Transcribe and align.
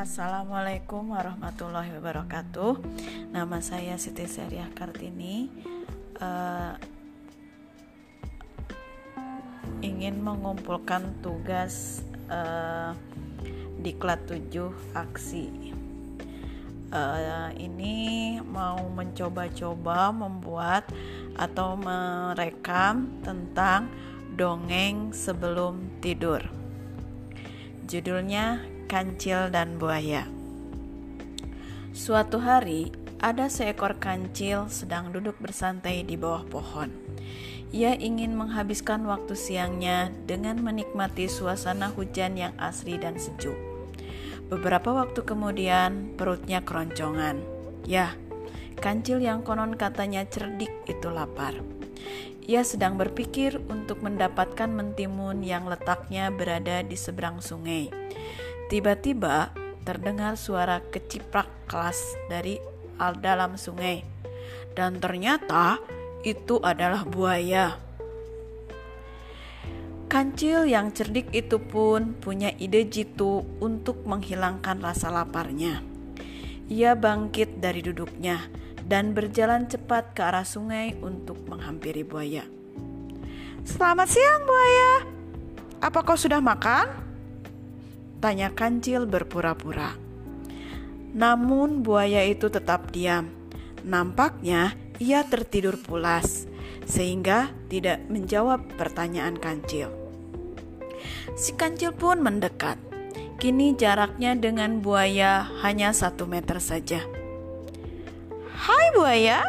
Assalamualaikum 0.00 1.12
warahmatullahi 1.12 1.92
wabarakatuh. 2.00 2.72
Nama 3.36 3.60
saya 3.60 4.00
Siti 4.00 4.24
Seriah 4.24 4.72
Kartini. 4.72 5.52
Uh, 6.16 6.72
ingin 9.84 10.24
mengumpulkan 10.24 11.20
tugas 11.20 12.00
uh, 12.32 12.96
diklat 13.84 14.24
7 14.24 14.72
aksi. 14.96 15.76
Uh, 16.88 17.52
ini 17.60 18.40
mau 18.40 18.80
mencoba-coba 18.96 20.16
membuat 20.16 20.88
atau 21.36 21.76
merekam 21.76 23.20
tentang 23.20 23.92
dongeng 24.32 25.12
sebelum 25.12 26.00
tidur. 26.00 26.40
Judulnya 27.84 28.79
Kancil 28.90 29.54
dan 29.54 29.78
Buaya. 29.78 30.26
Suatu 31.94 32.42
hari, 32.42 32.90
ada 33.22 33.46
seekor 33.46 34.02
kancil 34.02 34.66
sedang 34.66 35.14
duduk 35.14 35.38
bersantai 35.38 36.02
di 36.02 36.18
bawah 36.18 36.42
pohon. 36.50 36.90
Ia 37.70 37.94
ingin 37.94 38.34
menghabiskan 38.34 39.06
waktu 39.06 39.38
siangnya 39.38 40.10
dengan 40.26 40.58
menikmati 40.58 41.30
suasana 41.30 41.94
hujan 41.94 42.34
yang 42.34 42.50
asri 42.58 42.98
dan 42.98 43.14
sejuk. 43.14 43.54
Beberapa 44.50 44.90
waktu 44.90 45.22
kemudian, 45.22 46.18
perutnya 46.18 46.58
keroncongan. 46.66 47.38
Ya, 47.86 48.18
kancil 48.82 49.22
yang 49.22 49.46
konon 49.46 49.78
katanya 49.78 50.26
cerdik 50.26 50.74
itu 50.90 51.06
lapar. 51.14 51.54
Ia 52.50 52.66
sedang 52.66 52.98
berpikir 52.98 53.62
untuk 53.70 54.02
mendapatkan 54.02 54.66
mentimun 54.66 55.46
yang 55.46 55.70
letaknya 55.70 56.34
berada 56.34 56.82
di 56.82 56.98
seberang 56.98 57.38
sungai. 57.38 57.94
Tiba-tiba 58.70 59.50
terdengar 59.82 60.38
suara 60.38 60.78
keciprak 60.78 61.50
kelas 61.66 61.98
dari 62.30 62.54
al 63.02 63.18
dalam 63.18 63.58
sungai. 63.58 64.06
Dan 64.78 65.02
ternyata 65.02 65.82
itu 66.22 66.62
adalah 66.62 67.02
buaya. 67.02 67.74
Kancil 70.06 70.70
yang 70.70 70.94
cerdik 70.94 71.34
itu 71.34 71.58
pun 71.58 72.14
punya 72.14 72.54
ide 72.62 72.86
jitu 72.86 73.42
untuk 73.58 74.06
menghilangkan 74.06 74.78
rasa 74.78 75.10
laparnya. 75.10 75.82
Ia 76.70 76.94
bangkit 76.94 77.58
dari 77.58 77.82
duduknya 77.82 78.38
dan 78.86 79.18
berjalan 79.18 79.66
cepat 79.66 80.14
ke 80.14 80.22
arah 80.22 80.46
sungai 80.46 80.94
untuk 81.02 81.42
menghampiri 81.50 82.06
buaya. 82.06 82.46
Selamat 83.66 84.06
siang, 84.06 84.46
buaya. 84.46 84.92
Apa 85.82 86.06
kau 86.06 86.14
sudah 86.14 86.38
makan? 86.38 87.09
Tanya 88.20 88.52
kancil 88.52 89.08
berpura-pura. 89.08 89.96
Namun 91.16 91.80
buaya 91.80 92.20
itu 92.28 92.52
tetap 92.52 92.92
diam. 92.92 93.32
Nampaknya 93.80 94.76
ia 95.00 95.24
tertidur 95.24 95.80
pulas, 95.80 96.44
sehingga 96.84 97.48
tidak 97.72 98.04
menjawab 98.12 98.60
pertanyaan 98.76 99.40
kancil. 99.40 99.88
Si 101.32 101.56
kancil 101.56 101.96
pun 101.96 102.20
mendekat. 102.20 102.76
Kini 103.40 103.72
jaraknya 103.72 104.36
dengan 104.36 104.84
buaya 104.84 105.48
hanya 105.64 105.96
satu 105.96 106.28
meter 106.28 106.60
saja. 106.60 107.00
Hai 108.52 108.92
buaya, 108.92 109.48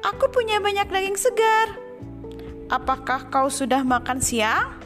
aku 0.00 0.32
punya 0.32 0.64
banyak 0.64 0.88
daging 0.88 1.20
segar. 1.20 1.76
Apakah 2.72 3.28
kau 3.28 3.52
sudah 3.52 3.84
makan 3.84 4.24
siang? 4.24 4.83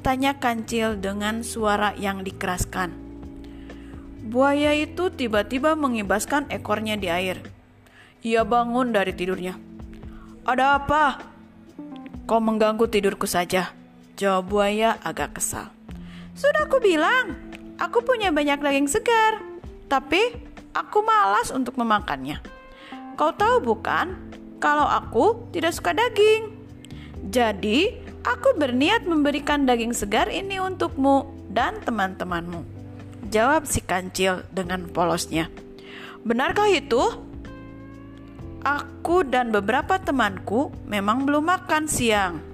Tanya 0.00 0.40
kancil 0.40 0.96
dengan 0.96 1.44
suara 1.44 1.92
yang 1.92 2.24
dikeraskan. 2.24 2.96
Buaya 4.24 4.72
itu 4.72 5.12
tiba-tiba 5.12 5.76
mengibaskan 5.76 6.48
ekornya 6.48 6.96
di 6.96 7.12
air. 7.12 7.44
Ia 8.24 8.48
bangun 8.48 8.96
dari 8.96 9.12
tidurnya. 9.12 9.60
Ada 10.48 10.80
apa? 10.80 11.20
Kau 12.24 12.40
mengganggu 12.40 12.88
tidurku 12.88 13.28
saja. 13.28 13.76
Jawab 14.16 14.48
buaya 14.48 14.96
agak 15.04 15.36
kesal. 15.36 15.68
Sudah 16.32 16.64
aku 16.64 16.80
bilang, 16.80 17.36
aku 17.76 18.00
punya 18.00 18.32
banyak 18.32 18.56
daging 18.56 18.88
segar. 18.88 19.44
Tapi 19.84 20.32
aku 20.72 21.04
malas 21.04 21.52
untuk 21.52 21.76
memakannya. 21.76 22.40
Kau 23.20 23.36
tahu 23.36 23.60
bukan, 23.60 24.16
kalau 24.64 24.88
aku 24.88 25.52
tidak 25.52 25.76
suka 25.76 25.92
daging. 25.92 26.56
Jadi, 27.28 28.09
Aku 28.20 28.52
berniat 28.60 29.08
memberikan 29.08 29.64
daging 29.64 29.96
segar 29.96 30.28
ini 30.28 30.60
untukmu 30.60 31.24
dan 31.48 31.80
teman-temanmu. 31.80 32.60
Jawab 33.32 33.64
si 33.64 33.80
kancil 33.80 34.44
dengan 34.52 34.84
polosnya. 34.92 35.48
Benarkah 36.20 36.68
itu? 36.68 37.00
Aku 38.60 39.24
dan 39.24 39.48
beberapa 39.48 39.96
temanku 39.96 40.68
memang 40.84 41.24
belum 41.24 41.48
makan 41.48 41.88
siang. 41.88 42.44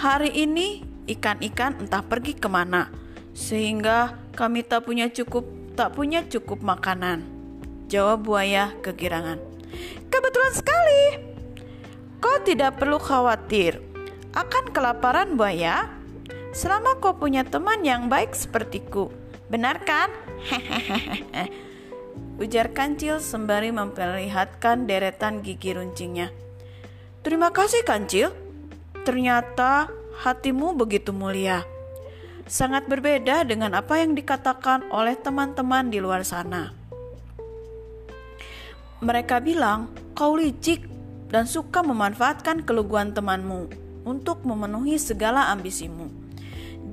Hari 0.00 0.32
ini 0.32 0.80
ikan-ikan 1.04 1.84
entah 1.84 2.00
pergi 2.00 2.32
ke 2.32 2.48
mana, 2.48 2.88
sehingga 3.36 4.16
kami 4.32 4.64
tak 4.64 4.88
punya 4.88 5.12
cukup 5.12 5.44
tak 5.76 5.92
punya 5.92 6.24
cukup 6.24 6.64
makanan. 6.64 7.20
Jawab 7.92 8.24
buaya 8.24 8.72
kegirangan. 8.80 9.36
Kebetulan 10.08 10.54
sekali, 10.56 11.02
Kau 12.24 12.40
tidak 12.40 12.80
perlu 12.80 12.96
khawatir 12.96 13.84
akan 14.32 14.72
kelaparan 14.72 15.36
buaya 15.36 15.92
selama 16.56 16.96
kau 16.96 17.12
punya 17.20 17.44
teman 17.44 17.84
yang 17.84 18.08
baik 18.08 18.32
sepertiku. 18.32 19.12
Benar 19.52 19.84
kan? 19.84 20.08
Ujar 22.40 22.72
kancil 22.72 23.20
sembari 23.20 23.76
memperlihatkan 23.76 24.88
deretan 24.88 25.44
gigi 25.44 25.76
runcingnya. 25.76 26.32
Terima 27.20 27.52
kasih 27.52 27.84
kancil. 27.84 28.32
Ternyata 29.04 29.92
hatimu 30.24 30.72
begitu 30.80 31.12
mulia. 31.12 31.60
Sangat 32.48 32.88
berbeda 32.88 33.44
dengan 33.44 33.76
apa 33.76 34.00
yang 34.00 34.16
dikatakan 34.16 34.88
oleh 34.88 35.12
teman-teman 35.20 35.92
di 35.92 36.00
luar 36.00 36.24
sana. 36.24 36.72
Mereka 39.04 39.44
bilang 39.44 39.92
kau 40.16 40.40
licik 40.40 40.93
dan 41.28 41.48
suka 41.48 41.80
memanfaatkan 41.80 42.64
keluguan 42.64 43.12
temanmu 43.16 43.68
untuk 44.04 44.44
memenuhi 44.44 45.00
segala 45.00 45.48
ambisimu. 45.50 46.12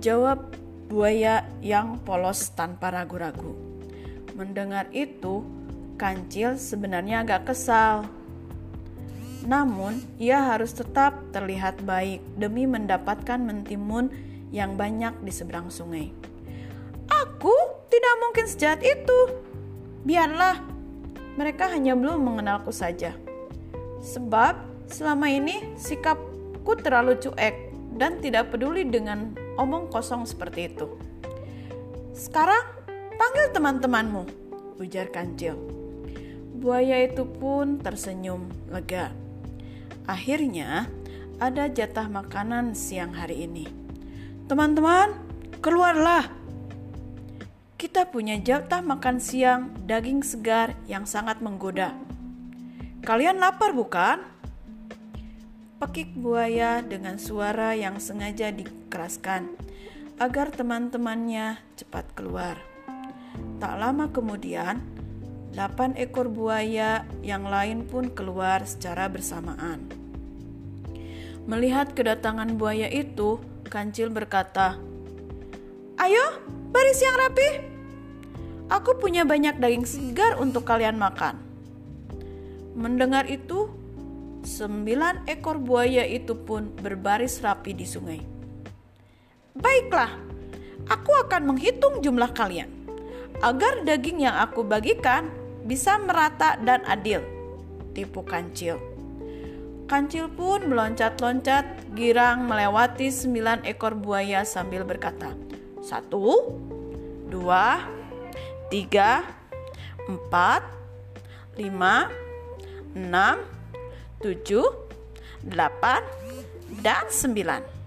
Jawab 0.02 0.56
buaya 0.92 1.48
yang 1.64 2.02
polos 2.04 2.52
tanpa 2.52 2.92
ragu-ragu. 2.92 3.56
Mendengar 4.36 4.88
itu, 4.96 5.44
kancil 6.00 6.58
sebenarnya 6.58 7.24
agak 7.24 7.54
kesal. 7.54 8.08
Namun, 9.48 10.02
ia 10.20 10.52
harus 10.52 10.76
tetap 10.76 11.18
terlihat 11.32 11.84
baik 11.86 12.22
demi 12.36 12.66
mendapatkan 12.66 13.40
mentimun 13.40 14.12
yang 14.52 14.76
banyak 14.76 15.16
di 15.24 15.32
seberang 15.32 15.72
sungai. 15.72 16.12
Aku 17.08 17.56
tidak 17.92 18.16
mungkin 18.22 18.46
sejahat 18.48 18.82
itu. 18.84 19.20
Biarlah, 20.08 20.60
mereka 21.40 21.72
hanya 21.72 21.96
belum 21.96 22.20
mengenalku 22.22 22.70
saja. 22.76 23.16
Sebab 24.02 24.58
selama 24.90 25.30
ini 25.30 25.78
sikapku 25.78 26.74
terlalu 26.82 27.22
cuek 27.22 27.72
dan 27.96 28.18
tidak 28.18 28.50
peduli 28.50 28.82
dengan 28.90 29.38
omong 29.62 29.94
kosong 29.94 30.26
seperti 30.26 30.74
itu. 30.74 30.90
Sekarang 32.18 32.66
panggil 33.16 33.54
teman-temanmu, 33.54 34.24
ujar 34.82 35.14
kancil. 35.14 35.56
Buaya 36.58 37.06
itu 37.06 37.26
pun 37.26 37.78
tersenyum 37.78 38.50
lega. 38.74 39.14
Akhirnya 40.10 40.90
ada 41.38 41.70
jatah 41.70 42.10
makanan 42.10 42.74
siang 42.74 43.14
hari 43.14 43.46
ini. 43.46 43.66
Teman-teman, 44.50 45.14
keluarlah. 45.62 46.26
Kita 47.78 48.06
punya 48.10 48.38
jatah 48.38 48.82
makan 48.82 49.18
siang 49.18 49.74
daging 49.90 50.22
segar 50.22 50.78
yang 50.86 51.10
sangat 51.10 51.42
menggoda 51.42 52.11
Kalian 53.02 53.42
lapar 53.42 53.74
bukan? 53.74 54.22
Pekik 55.82 56.14
buaya 56.14 56.86
dengan 56.86 57.18
suara 57.18 57.74
yang 57.74 57.98
sengaja 57.98 58.54
dikeraskan 58.54 59.58
agar 60.22 60.54
teman-temannya 60.54 61.58
cepat 61.82 62.06
keluar. 62.14 62.62
Tak 63.58 63.74
lama 63.82 64.06
kemudian, 64.14 64.86
delapan 65.50 65.98
ekor 65.98 66.30
buaya 66.30 67.02
yang 67.26 67.50
lain 67.50 67.90
pun 67.90 68.14
keluar 68.14 68.62
secara 68.70 69.10
bersamaan. 69.10 69.90
Melihat 71.50 71.98
kedatangan 71.98 72.54
buaya 72.54 72.86
itu, 72.86 73.42
Kancil 73.66 74.14
berkata, 74.14 74.78
"Ayo, 75.98 76.38
baris 76.70 77.02
yang 77.02 77.18
rapi. 77.18 77.50
Aku 78.70 78.94
punya 79.02 79.26
banyak 79.26 79.58
daging 79.58 79.90
segar 79.90 80.38
untuk 80.38 80.70
kalian 80.70 81.02
makan." 81.02 81.51
Mendengar 82.74 83.28
itu, 83.28 83.68
sembilan 84.42 85.28
ekor 85.28 85.60
buaya 85.60 86.08
itu 86.08 86.34
pun 86.34 86.72
berbaris 86.72 87.44
rapi 87.44 87.76
di 87.76 87.86
sungai. 87.86 88.22
Baiklah, 89.52 90.32
Aku 90.90 91.14
akan 91.14 91.54
menghitung 91.54 92.02
jumlah 92.02 92.34
kalian 92.34 92.70
agar 93.46 93.86
daging 93.86 94.26
yang 94.26 94.38
aku 94.42 94.66
bagikan 94.66 95.30
bisa 95.66 95.98
merata 96.02 96.58
dan 96.62 96.82
adil. 96.90 97.22
Tipu 97.94 98.26
kancil. 98.26 98.82
Kancil 99.86 100.32
pun 100.32 100.72
meloncat-loncat 100.72 101.92
girang 101.94 102.48
melewati 102.48 103.12
sembilan 103.12 103.68
ekor 103.68 104.00
buaya 104.00 104.48
sambil 104.48 104.88
berkata, 104.88 105.36
Satu, 105.84 106.56
dua, 107.28 107.84
tiga, 108.72 109.28
empat, 110.08 110.64
lima, 111.60 112.08
enam, 112.96 113.42
tujuh, 114.20 114.68
delapan, 115.44 116.04
dan 116.80 117.08
sembilan. 117.12 117.84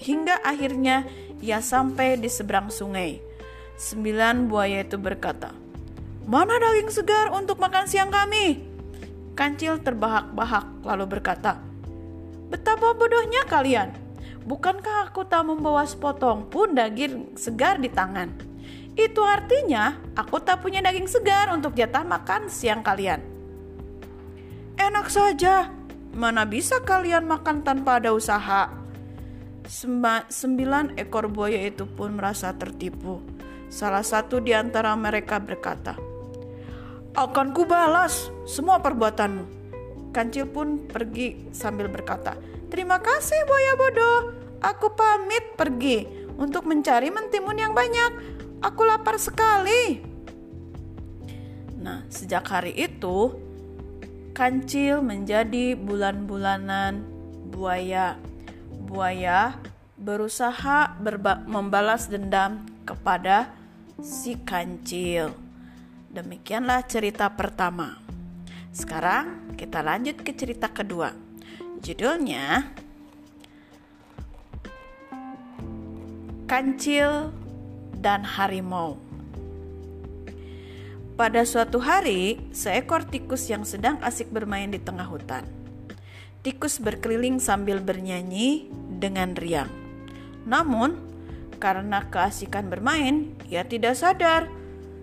hingga 0.00 0.44
akhirnya 0.44 1.04
ia 1.40 1.64
sampai 1.64 2.20
di 2.20 2.28
seberang 2.28 2.68
sungai. 2.68 3.16
Sembilan 3.80 4.48
buaya 4.52 4.84
itu 4.84 5.00
berkata, 5.00 5.56
Mana 6.28 6.60
daging 6.60 6.92
segar 6.92 7.32
untuk 7.32 7.56
makan 7.56 7.88
siang 7.88 8.12
kami? 8.12 8.60
Kancil 9.32 9.80
terbahak-bahak 9.80 10.84
lalu 10.84 11.04
berkata, 11.16 11.56
Betapa 12.52 12.92
bodohnya 12.92 13.48
kalian. 13.48 13.96
Bukankah 14.44 15.08
aku 15.08 15.24
tak 15.24 15.48
membawa 15.48 15.84
sepotong 15.88 16.48
pun 16.52 16.76
daging 16.76 17.36
segar 17.40 17.80
di 17.80 17.88
tangan? 17.88 18.28
Itu 18.98 19.24
artinya 19.24 19.96
aku 20.12 20.42
tak 20.44 20.60
punya 20.60 20.84
daging 20.84 21.08
segar 21.08 21.48
untuk 21.54 21.72
jatah 21.72 22.04
makan 22.04 22.52
siang 22.52 22.84
kalian. 22.84 23.29
Enak 24.80 25.12
saja, 25.12 25.68
mana 26.16 26.48
bisa 26.48 26.80
kalian 26.80 27.28
makan 27.28 27.60
tanpa 27.60 28.00
ada 28.00 28.16
usaha? 28.16 28.72
Semba 29.68 30.24
sembilan 30.32 30.96
ekor 30.96 31.28
buaya 31.28 31.68
itu 31.68 31.84
pun 31.84 32.16
merasa 32.16 32.56
tertipu. 32.56 33.20
Salah 33.68 34.00
satu 34.00 34.40
di 34.40 34.56
antara 34.56 34.96
mereka 34.96 35.36
berkata, 35.36 36.00
Akan 37.12 37.52
kubalas 37.52 38.32
semua 38.48 38.80
perbuatanmu. 38.80 39.44
Kancil 40.16 40.48
pun 40.48 40.88
pergi 40.88 41.52
sambil 41.52 41.92
berkata, 41.92 42.40
Terima 42.72 43.04
kasih 43.04 43.36
buaya 43.44 43.76
bodoh, 43.76 44.18
aku 44.64 44.96
pamit 44.96 45.60
pergi 45.60 46.08
untuk 46.40 46.64
mencari 46.64 47.12
mentimun 47.12 47.60
yang 47.60 47.76
banyak. 47.76 48.16
Aku 48.64 48.88
lapar 48.88 49.20
sekali. 49.20 50.00
Nah, 51.76 52.08
sejak 52.08 52.48
hari 52.48 52.72
itu, 52.80 53.49
kancil 54.40 55.04
menjadi 55.04 55.76
bulan-bulanan 55.76 57.04
buaya. 57.52 58.16
Buaya 58.88 59.60
berusaha 60.00 60.96
membalas 61.44 62.08
dendam 62.08 62.64
kepada 62.88 63.52
si 64.00 64.40
kancil. 64.40 65.36
Demikianlah 66.08 66.88
cerita 66.88 67.28
pertama. 67.28 68.00
Sekarang 68.72 69.52
kita 69.60 69.84
lanjut 69.84 70.24
ke 70.24 70.32
cerita 70.32 70.72
kedua. 70.72 71.12
Judulnya 71.84 72.64
Kancil 76.48 77.28
dan 78.00 78.24
Harimau. 78.24 79.09
Pada 81.20 81.44
suatu 81.44 81.84
hari, 81.84 82.40
seekor 82.48 83.04
tikus 83.04 83.44
yang 83.52 83.60
sedang 83.68 84.00
asik 84.00 84.32
bermain 84.32 84.72
di 84.72 84.80
tengah 84.80 85.04
hutan. 85.04 85.44
Tikus 86.40 86.80
berkeliling 86.80 87.36
sambil 87.36 87.76
bernyanyi 87.76 88.72
dengan 88.96 89.36
riang. 89.36 89.68
Namun, 90.48 90.96
karena 91.60 92.08
keasikan 92.08 92.72
bermain, 92.72 93.36
ia 93.52 93.68
tidak 93.68 94.00
sadar 94.00 94.48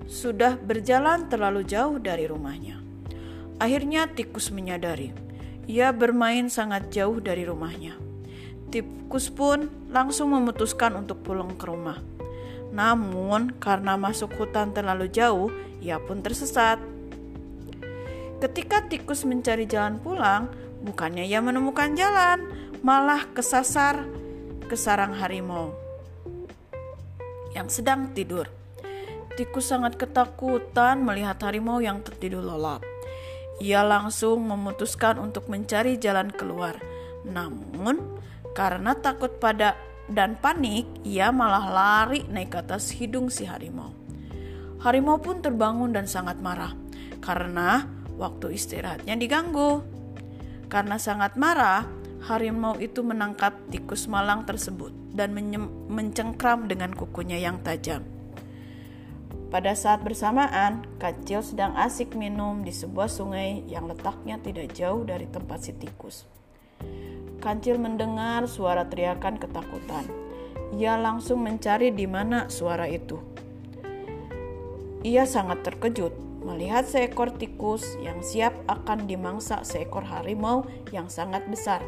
sudah 0.09 0.57
berjalan 0.57 1.29
terlalu 1.29 1.61
jauh 1.61 2.01
dari 2.01 2.25
rumahnya. 2.25 2.81
Akhirnya 3.61 4.09
tikus 4.09 4.49
menyadari, 4.49 5.13
ia 5.69 5.93
bermain 5.93 6.49
sangat 6.49 6.89
jauh 6.89 7.21
dari 7.21 7.45
rumahnya. 7.45 7.93
Tikus 8.73 9.29
pun 9.29 9.69
langsung 9.93 10.33
memutuskan 10.33 10.97
untuk 10.97 11.21
pulang 11.21 11.53
ke 11.53 11.65
rumah. 11.69 12.16
Namun, 12.77 13.57
karena 13.57 13.97
masuk 13.97 14.37
hutan 14.37 14.69
terlalu 14.69 15.09
jauh, 15.09 15.49
ia 15.81 15.97
pun 15.97 16.21
tersesat. 16.21 16.77
Ketika 18.37 18.85
tikus 18.85 19.25
mencari 19.25 19.65
jalan 19.65 19.97
pulang, 19.97 20.53
bukannya 20.85 21.25
ia 21.25 21.41
menemukan 21.41 21.97
jalan, 21.97 22.45
malah 22.85 23.25
kesasar 23.33 24.05
ke 24.69 24.77
sarang 24.77 25.17
harimau 25.17 25.73
yang 27.57 27.65
sedang 27.73 28.13
tidur. 28.13 28.45
Tikus 29.33 29.73
sangat 29.73 29.97
ketakutan 29.97 31.01
melihat 31.01 31.41
harimau 31.41 31.81
yang 31.81 32.05
tertidur 32.05 32.45
lelap. 32.45 32.85
Ia 33.57 33.81
langsung 33.81 34.45
memutuskan 34.45 35.17
untuk 35.17 35.49
mencari 35.49 35.97
jalan 35.97 36.29
keluar. 36.29 36.77
Namun, 37.25 38.21
karena 38.53 38.93
takut 38.93 39.41
pada 39.41 39.73
dan 40.07 40.39
panik, 40.39 40.87
ia 41.03 41.35
malah 41.35 41.67
lari 41.67 42.23
naik 42.31 42.55
ke 42.55 42.57
atas 42.63 42.95
hidung 42.95 43.27
si 43.27 43.43
harimau. 43.43 43.91
Harimau 44.79 45.19
pun 45.19 45.43
terbangun 45.43 45.91
dan 45.91 46.07
sangat 46.07 46.39
marah 46.39 46.71
karena 47.19 47.83
waktu 48.15 48.55
istirahatnya 48.55 49.19
diganggu. 49.19 49.83
Karena 50.67 50.99
sangat 50.99 51.39
marah, 51.39 51.87
harimau 52.27 52.75
itu 52.79 52.99
menangkap 53.03 53.55
tikus 53.71 54.07
malang 54.11 54.43
tersebut 54.43 54.91
dan 55.15 55.31
mencengkram 55.87 56.67
dengan 56.67 56.91
kukunya 56.91 57.39
yang 57.39 57.63
tajam. 57.63 58.03
Pada 59.47 59.71
saat 59.79 60.03
bersamaan, 60.03 60.83
Kacil 60.99 61.39
sedang 61.39 61.71
asik 61.79 62.19
minum 62.19 62.67
di 62.67 62.75
sebuah 62.75 63.07
sungai 63.07 63.63
yang 63.71 63.87
letaknya 63.87 64.35
tidak 64.43 64.75
jauh 64.75 65.07
dari 65.07 65.23
tempat 65.31 65.63
si 65.63 65.71
tikus. 65.71 66.27
Kancil 67.37 67.77
mendengar 67.77 68.49
suara 68.49 68.89
teriakan 68.89 69.37
ketakutan. 69.37 70.05
Ia 70.75 70.97
langsung 70.99 71.45
mencari 71.45 71.93
di 71.93 72.09
mana 72.09 72.49
suara 72.49 72.89
itu. 72.89 73.21
Ia 75.05 75.23
sangat 75.23 75.63
terkejut 75.63 76.27
melihat 76.43 76.87
seekor 76.87 77.35
tikus 77.35 77.83
yang 77.99 78.23
siap 78.23 78.55
akan 78.71 79.03
dimangsa 79.03 79.67
seekor 79.67 80.07
harimau 80.07 80.63
yang 80.95 81.11
sangat 81.11 81.43
besar. 81.51 81.83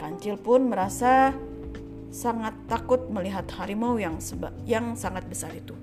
Kancil 0.00 0.40
pun 0.40 0.72
merasa 0.72 1.36
sangat 2.10 2.56
takut 2.66 3.06
melihat 3.12 3.46
harimau 3.54 4.00
yang 4.00 4.18
seba 4.18 4.50
yang 4.66 4.98
sangat 4.98 5.28
besar 5.30 5.54
itu. 5.54 5.76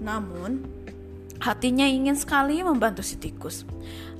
Namun, 0.00 0.64
hatinya 1.42 1.84
ingin 1.84 2.16
sekali 2.16 2.64
membantu 2.64 3.04
si 3.04 3.20
tikus. 3.20 3.68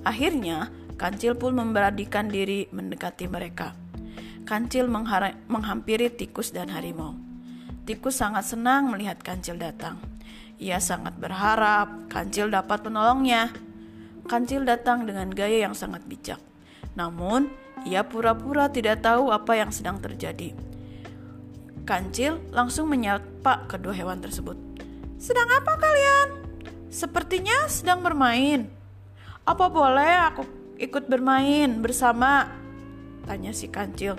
Akhirnya, 0.05 0.69
Kancil 1.01 1.33
pun 1.33 1.57
memberanikan 1.57 2.29
diri 2.29 2.69
mendekati 2.69 3.25
mereka. 3.25 3.73
Kancil 4.45 4.85
menghampiri 5.49 6.13
tikus 6.13 6.53
dan 6.53 6.69
harimau. 6.69 7.17
Tikus 7.89 8.21
sangat 8.21 8.45
senang 8.45 8.93
melihat 8.93 9.17
Kancil 9.25 9.57
datang. 9.57 9.97
Ia 10.61 10.77
sangat 10.77 11.17
berharap 11.17 12.13
Kancil 12.13 12.53
dapat 12.53 12.85
menolongnya. 12.85 13.49
Kancil 14.29 14.69
datang 14.69 15.09
dengan 15.09 15.33
gaya 15.33 15.65
yang 15.65 15.73
sangat 15.73 16.05
bijak. 16.05 16.37
Namun, 16.93 17.49
ia 17.89 18.05
pura-pura 18.05 18.69
tidak 18.69 19.01
tahu 19.01 19.33
apa 19.33 19.57
yang 19.57 19.73
sedang 19.73 20.05
terjadi. 20.05 20.53
Kancil 21.89 22.45
langsung 22.53 22.93
menyapa 22.93 23.65
kedua 23.73 23.97
hewan 23.97 24.21
tersebut. 24.21 24.61
"Sedang 25.17 25.49
apa 25.49 25.81
kalian?" 25.81 26.45
"Sepertinya 26.93 27.73
sedang 27.73 28.05
bermain." 28.05 28.69
"Apa 29.49 29.73
boleh 29.73 30.29
aku 30.29 30.60
ikut 30.81 31.07
bermain 31.07 31.85
bersama?" 31.85 32.49
tanya 33.29 33.53
si 33.53 33.69
Kancil. 33.69 34.17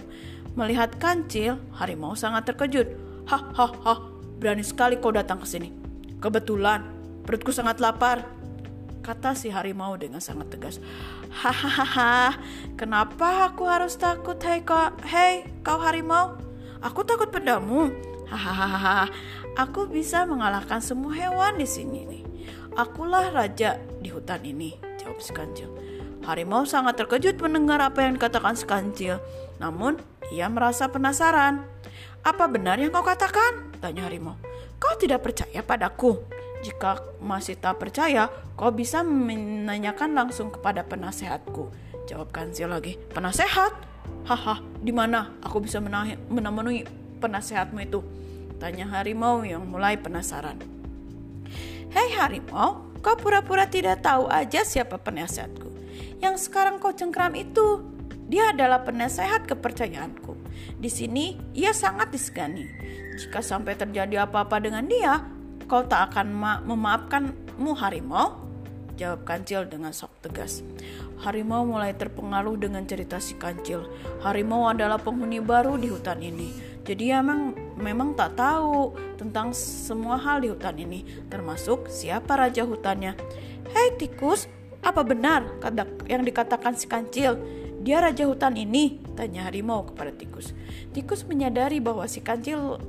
Melihat 0.53 1.01
Kancil, 1.01 1.58
harimau 1.74 2.13
sangat 2.13 2.48
terkejut. 2.53 2.86
"Hahaha, 3.25 4.08
berani 4.38 4.62
sekali 4.62 5.01
kau 5.01 5.10
datang 5.10 5.41
ke 5.41 5.48
sini." 5.50 5.74
Kebetulan, 6.22 6.86
perutku 7.25 7.50
sangat 7.50 7.82
lapar, 7.82 8.30
kata 9.01 9.34
si 9.34 9.50
harimau 9.50 9.98
dengan 9.98 10.22
sangat 10.22 10.53
tegas. 10.53 10.77
Hahaha, 11.34 12.38
kenapa 12.77 13.50
aku 13.50 13.65
harus 13.65 13.98
takut, 13.98 14.38
hei 14.46 14.62
kau, 14.62 14.94
hei 15.10 15.50
kau 15.65 15.82
harimau? 15.82 16.38
Aku 16.86 17.01
takut 17.01 17.34
padamu. 17.34 17.89
Hahaha, 18.30 19.10
aku 19.58 19.89
bisa 19.89 20.24
mengalahkan 20.30 20.80
semua 20.80 21.12
hewan 21.18 21.58
di 21.58 21.68
sini 21.68 22.00
nih. 22.08 22.24
Akulah 22.77 23.34
raja 23.34 23.82
di 24.00 24.08
hutan 24.08 24.39
ini, 24.46 24.77
jawab 25.01 25.20
si 25.20 25.36
kancil. 25.36 25.68
Harimau 26.22 26.70
sangat 26.70 27.01
terkejut 27.01 27.42
mendengar 27.42 27.82
apa 27.82 28.06
yang 28.06 28.13
dikatakan 28.13 28.54
si 28.54 28.70
kancil. 28.70 29.18
Namun, 29.58 29.98
ia 30.30 30.46
merasa 30.46 30.86
penasaran. 30.86 31.66
Apa 32.22 32.46
benar 32.46 32.78
yang 32.78 32.94
kau 32.94 33.01
katakan? 33.01 33.74
Tanya 33.82 34.06
harimau. 34.06 34.38
Kau 34.78 34.94
tidak 35.01 35.25
percaya 35.25 35.66
padaku? 35.66 36.22
Jika 36.62 37.01
masih 37.18 37.58
tak 37.58 37.82
percaya, 37.82 38.30
kau 38.54 38.70
bisa 38.70 39.01
menanyakan 39.01 40.13
langsung 40.13 40.54
kepada 40.54 40.86
penasehatku. 40.86 41.74
Jawab 42.06 42.30
Kansil 42.30 42.70
lagi. 42.70 43.01
Penasehat? 43.10 43.74
Haha, 44.30 44.62
di 44.78 44.94
mana 44.94 45.34
aku 45.42 45.66
bisa 45.66 45.82
memenuhi 45.82 46.86
penasehatmu 47.18 47.82
itu? 47.82 48.06
Tanya 48.62 48.86
harimau 48.94 49.42
yang 49.42 49.66
mulai 49.66 49.98
penasaran. 49.98 50.62
Hei 51.90 52.13
harimau, 52.13 52.94
kau 53.01 53.18
pura-pura 53.18 53.66
tidak 53.66 54.06
tahu 54.06 54.30
aja 54.30 54.62
siapa 54.62 55.01
penasehatku. 55.01 55.71
Yang 56.22 56.48
sekarang 56.48 56.78
kau 56.78 56.94
cengkram 56.94 57.34
itu, 57.34 57.82
dia 58.30 58.54
adalah 58.54 58.86
penasehat 58.86 59.50
kepercayaanku. 59.50 60.38
Di 60.78 60.88
sini 60.88 61.36
ia 61.58 61.74
sangat 61.74 62.13
disegani. 62.13 62.70
Jika 63.18 63.42
sampai 63.44 63.75
terjadi 63.75 64.30
apa-apa 64.30 64.62
dengan 64.62 64.86
dia, 64.86 65.25
kau 65.66 65.84
tak 65.84 66.13
akan 66.13 66.32
ma 66.32 66.62
memaafkanmu 66.62 67.72
harimau? 67.75 68.48
Jawab 69.01 69.25
kancil 69.25 69.66
dengan 69.66 69.90
sok 69.92 70.13
tegas. 70.22 70.62
Harimau 71.25 71.66
mulai 71.66 71.98
terpengaruh 71.98 72.54
dengan 72.54 72.86
cerita 72.86 73.18
si 73.18 73.34
kancil. 73.34 73.90
Harimau 74.22 74.70
adalah 74.70 75.01
penghuni 75.01 75.42
baru 75.42 75.74
di 75.75 75.90
hutan 75.90 76.22
ini. 76.22 76.54
Jadi 76.86 77.13
memang 77.13 77.54
memang 77.82 78.13
tak 78.13 78.38
tahu 78.38 78.94
tentang 79.18 79.54
semua 79.58 80.22
hal 80.22 80.46
di 80.46 80.54
hutan 80.54 80.78
ini, 80.78 81.01
termasuk 81.34 81.90
siapa 81.90 82.38
raja 82.38 82.62
hutannya. 82.62 83.18
Hei 83.74 83.98
tikus, 83.98 84.46
apa 84.81 85.05
benar 85.05 85.45
yang 86.09 86.25
dikatakan 86.25 86.73
si 86.73 86.89
kancil? 86.89 87.38
Dia 87.81 88.01
raja 88.01 88.25
hutan 88.25 88.57
ini? 88.57 89.01
Tanya 89.13 89.50
harimau 89.50 89.85
kepada 89.85 90.13
tikus. 90.13 90.53
Tikus 90.93 91.25
menyadari 91.25 91.81
bahwa 91.81 92.05
si 92.05 92.21
kancil 92.21 92.81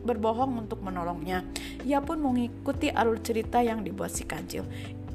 berbohong 0.00 0.68
untuk 0.68 0.80
menolongnya. 0.80 1.44
Ia 1.84 2.00
pun 2.00 2.20
mengikuti 2.20 2.88
alur 2.88 3.20
cerita 3.20 3.60
yang 3.60 3.84
dibuat 3.84 4.12
si 4.12 4.24
kancil. 4.24 4.64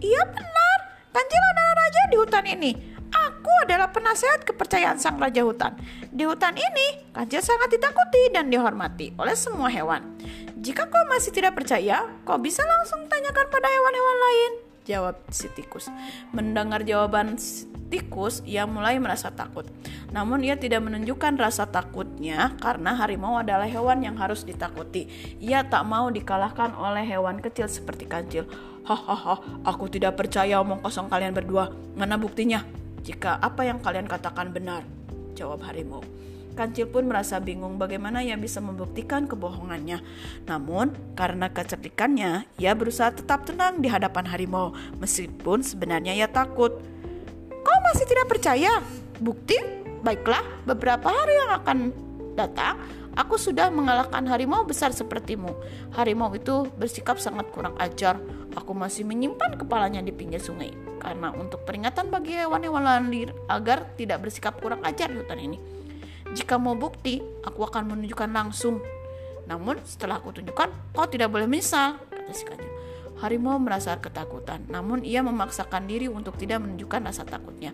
Iya 0.01 0.21
benar, 0.25 0.77
kancil 1.09 1.41
adalah 1.53 1.73
raja 1.81 2.01
di 2.09 2.15
hutan 2.17 2.45
ini. 2.45 2.71
Aku 3.09 3.51
adalah 3.65 3.89
penasehat 3.89 4.45
kepercayaan 4.45 4.97
sang 5.01 5.17
raja 5.17 5.41
hutan. 5.41 5.73
Di 6.09 6.25
hutan 6.25 6.53
ini, 6.57 7.09
kancil 7.13 7.41
sangat 7.41 7.73
ditakuti 7.73 8.33
dan 8.33 8.49
dihormati 8.49 9.13
oleh 9.17 9.33
semua 9.33 9.69
hewan. 9.69 10.17
Jika 10.61 10.89
kau 10.89 11.05
masih 11.09 11.29
tidak 11.29 11.57
percaya, 11.57 12.05
kau 12.25 12.41
bisa 12.41 12.65
langsung 12.65 13.05
tanyakan 13.05 13.47
pada 13.53 13.69
hewan-hewan 13.69 14.17
lain 14.17 14.64
jawab 14.85 15.17
si 15.33 15.49
tikus. 15.51 15.89
Mendengar 16.31 16.85
jawaban 16.85 17.35
si 17.41 17.67
tikus, 17.89 18.45
ia 18.45 18.69
mulai 18.69 19.01
merasa 19.01 19.33
takut. 19.33 19.65
Namun 20.13 20.45
ia 20.45 20.55
tidak 20.55 20.85
menunjukkan 20.85 21.41
rasa 21.41 21.67
takutnya 21.67 22.53
karena 22.61 22.93
harimau 22.95 23.41
adalah 23.41 23.67
hewan 23.67 24.05
yang 24.05 24.15
harus 24.15 24.45
ditakuti. 24.45 25.09
Ia 25.41 25.65
tak 25.67 25.83
mau 25.89 26.07
dikalahkan 26.13 26.77
oleh 26.77 27.03
hewan 27.03 27.41
kecil 27.41 27.65
seperti 27.65 28.05
kancil. 28.05 28.45
Hahaha, 28.85 29.65
aku 29.65 29.89
tidak 29.89 30.21
percaya 30.21 30.61
omong 30.61 30.85
kosong 30.85 31.09
kalian 31.09 31.33
berdua. 31.33 31.73
Mana 31.97 32.21
buktinya? 32.21 32.61
Jika 33.01 33.41
apa 33.41 33.65
yang 33.65 33.81
kalian 33.81 34.05
katakan 34.05 34.53
benar, 34.53 34.85
jawab 35.33 35.61
harimau. 35.65 36.05
Kancil 36.55 36.88
pun 36.88 37.05
merasa 37.05 37.38
bingung 37.43 37.75
bagaimana 37.75 38.24
ia 38.24 38.39
bisa 38.39 38.63
membuktikan 38.63 39.27
kebohongannya. 39.27 40.00
Namun, 40.47 40.95
karena 41.13 41.51
kecerdikannya, 41.51 42.47
ia 42.55 42.71
berusaha 42.71 43.12
tetap 43.12 43.43
tenang 43.43 43.83
di 43.83 43.91
hadapan 43.91 44.24
harimau, 44.25 44.71
meskipun 45.03 45.62
sebenarnya 45.62 46.15
ia 46.15 46.31
takut. 46.31 46.79
Kau 47.62 47.79
masih 47.91 48.07
tidak 48.07 48.31
percaya? 48.31 48.79
Bukti? 49.19 49.59
Baiklah, 50.00 50.41
beberapa 50.63 51.12
hari 51.12 51.33
yang 51.35 51.51
akan 51.59 51.77
datang, 52.39 52.77
aku 53.19 53.35
sudah 53.35 53.67
mengalahkan 53.67 54.24
harimau 54.29 54.63
besar 54.63 54.95
sepertimu. 54.95 55.51
Harimau 55.91 56.31
itu 56.31 56.71
bersikap 56.77 57.19
sangat 57.19 57.50
kurang 57.51 57.75
ajar. 57.83 58.15
Aku 58.55 58.71
masih 58.71 59.03
menyimpan 59.03 59.59
kepalanya 59.59 60.00
di 60.00 60.15
pinggir 60.15 60.39
sungai 60.39 60.71
karena 61.05 61.29
untuk 61.38 61.62
peringatan 61.67 62.09
bagi 62.09 62.33
hewan-hewan 62.33 63.13
liar 63.13 63.29
agar 63.45 63.93
tidak 63.93 64.25
bersikap 64.25 64.57
kurang 64.57 64.81
ajar 64.81 65.12
di 65.12 65.21
hutan 65.21 65.38
ini. 65.38 65.75
Jika 66.34 66.58
mau 66.58 66.74
bukti, 66.74 67.22
aku 67.46 67.62
akan 67.62 67.94
menunjukkan 67.94 68.34
langsung. 68.34 68.82
Namun 69.46 69.77
setelah 69.86 70.17
aku 70.17 70.34
tunjukkan, 70.34 70.96
kau 70.96 71.05
tidak 71.05 71.29
boleh 71.29 71.46
menyesal, 71.46 72.01
kata 72.10 72.34
si. 72.34 72.46
Harimau 73.22 73.62
merasa 73.62 73.96
ketakutan, 74.01 74.65
namun 74.67 75.05
ia 75.05 75.24
memaksakan 75.24 75.88
diri 75.88 76.10
untuk 76.10 76.36
tidak 76.36 76.65
menunjukkan 76.65 77.05
rasa 77.05 77.24
takutnya. 77.24 77.72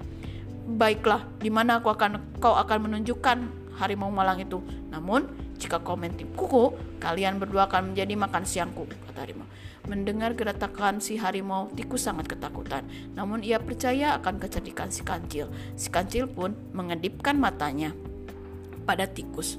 Baiklah, 0.67 1.25
di 1.41 1.49
mana 1.49 1.81
aku 1.81 1.89
akan 1.89 2.37
kau 2.37 2.53
akan 2.53 2.91
menunjukkan 2.91 3.37
harimau 3.81 4.13
malang 4.13 4.37
itu. 4.43 4.61
Namun, 4.93 5.25
jika 5.57 5.81
kau 5.81 5.97
kuku, 6.37 6.77
kalian 7.01 7.41
berdua 7.41 7.65
akan 7.65 7.95
menjadi 7.95 8.13
makan 8.19 8.43
siangku, 8.45 8.85
kata 8.85 9.25
harimau. 9.25 9.47
Mendengar 9.89 10.37
geretakan 10.37 11.01
si 11.01 11.17
harimau, 11.17 11.73
tikus 11.73 12.05
sangat 12.05 12.29
ketakutan. 12.29 12.85
Namun 13.17 13.41
ia 13.41 13.57
percaya 13.57 14.13
akan 14.21 14.37
kecerdikan 14.37 14.93
si 14.93 15.01
kancil. 15.01 15.49
Si 15.73 15.89
kancil 15.89 16.29
pun 16.29 16.53
mengedipkan 16.77 17.33
matanya 17.41 17.89
pada 18.91 19.07
tikus. 19.07 19.55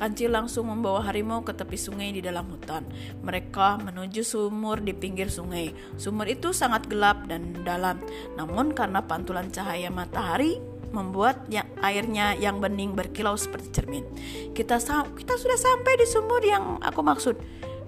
Kancil 0.00 0.32
langsung 0.32 0.72
membawa 0.72 1.04
harimau 1.04 1.44
ke 1.44 1.52
tepi 1.52 1.76
sungai 1.76 2.08
di 2.16 2.24
dalam 2.24 2.48
hutan. 2.48 2.88
Mereka 3.20 3.84
menuju 3.84 4.24
sumur 4.24 4.80
di 4.80 4.96
pinggir 4.96 5.28
sungai. 5.28 5.76
Sumur 6.00 6.24
itu 6.24 6.56
sangat 6.56 6.88
gelap 6.88 7.28
dan 7.28 7.52
dalam, 7.60 8.00
namun 8.40 8.72
karena 8.72 9.04
pantulan 9.04 9.52
cahaya 9.52 9.92
matahari 9.92 10.56
membuat 10.90 11.44
yang 11.52 11.68
airnya 11.84 12.32
yang 12.40 12.58
bening 12.58 12.96
berkilau 12.96 13.36
seperti 13.36 13.68
cermin. 13.76 14.08
Kita 14.56 14.80
kita 15.12 15.34
sudah 15.36 15.58
sampai 15.60 15.92
di 16.00 16.06
sumur 16.08 16.40
yang 16.40 16.80
aku 16.80 17.04
maksud. 17.04 17.36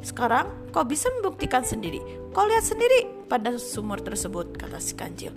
Sekarang 0.05 0.51
kau 0.75 0.85
bisa 0.85 1.09
membuktikan 1.17 1.65
sendiri. 1.65 2.03
Kau 2.35 2.45
lihat 2.45 2.67
sendiri 2.67 3.25
pada 3.31 3.55
sumur 3.57 4.03
tersebut, 4.03 4.59
kata 4.59 4.83
si 4.83 4.99
kancil. 4.99 5.33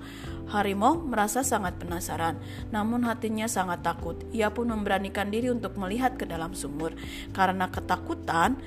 Harimau 0.46 1.02
merasa 1.02 1.42
sangat 1.42 1.82
penasaran, 1.82 2.38
namun 2.70 3.02
hatinya 3.10 3.50
sangat 3.50 3.82
takut. 3.82 4.22
Ia 4.30 4.54
pun 4.54 4.70
memberanikan 4.70 5.34
diri 5.34 5.50
untuk 5.50 5.74
melihat 5.82 6.18
ke 6.22 6.30
dalam 6.30 6.54
sumur. 6.54 6.94
Karena 7.34 7.66
ketakutan, 7.74 8.62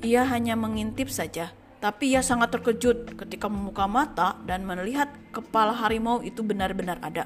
ia 0.00 0.22
hanya 0.30 0.54
mengintip 0.54 1.10
saja. 1.10 1.50
Tapi 1.80 2.12
ia 2.12 2.20
sangat 2.20 2.52
terkejut 2.52 3.16
ketika 3.16 3.48
membuka 3.48 3.88
mata 3.88 4.36
dan 4.44 4.68
melihat 4.68 5.08
kepala 5.32 5.72
harimau 5.72 6.20
itu 6.20 6.44
benar-benar 6.44 7.00
ada. 7.00 7.24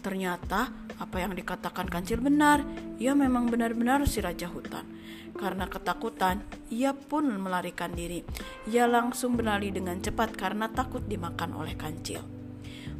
Ternyata 0.00 0.72
apa 0.96 1.16
yang 1.20 1.36
dikatakan 1.36 1.84
kancil 1.84 2.24
benar. 2.24 2.64
Ia 2.96 3.12
memang 3.12 3.52
benar-benar 3.52 4.08
si 4.08 4.24
raja 4.24 4.48
hutan. 4.48 4.88
Karena 5.36 5.68
ketakutan, 5.68 6.40
ia 6.72 6.96
pun 6.96 7.28
melarikan 7.28 7.92
diri. 7.92 8.24
Ia 8.72 8.88
langsung 8.88 9.36
berlari 9.36 9.68
dengan 9.68 10.00
cepat 10.00 10.32
karena 10.32 10.72
takut 10.72 11.04
dimakan 11.04 11.60
oleh 11.60 11.76
kancil. 11.76 12.39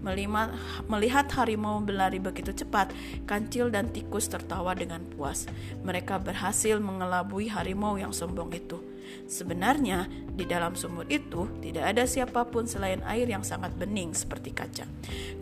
Melihat 0.00 1.28
harimau 1.37 1.80
berlari 1.85 2.16
begitu 2.16 2.57
cepat, 2.57 2.92
kancil 3.28 3.69
dan 3.69 3.92
tikus 3.92 4.33
tertawa 4.33 4.73
dengan 4.73 5.04
puas. 5.04 5.45
Mereka 5.85 6.25
berhasil 6.25 6.80
mengelabui 6.80 7.52
harimau 7.52 8.00
yang 8.00 8.11
sombong 8.11 8.52
itu. 8.57 8.80
Sebenarnya, 9.26 10.07
di 10.30 10.47
dalam 10.47 10.78
sumur 10.78 11.02
itu 11.11 11.50
tidak 11.59 11.85
ada 11.92 12.07
siapa 12.07 12.47
pun 12.47 12.71
selain 12.71 13.02
air 13.11 13.26
yang 13.26 13.42
sangat 13.42 13.75
bening 13.75 14.14
seperti 14.14 14.54
kaca. 14.54 14.87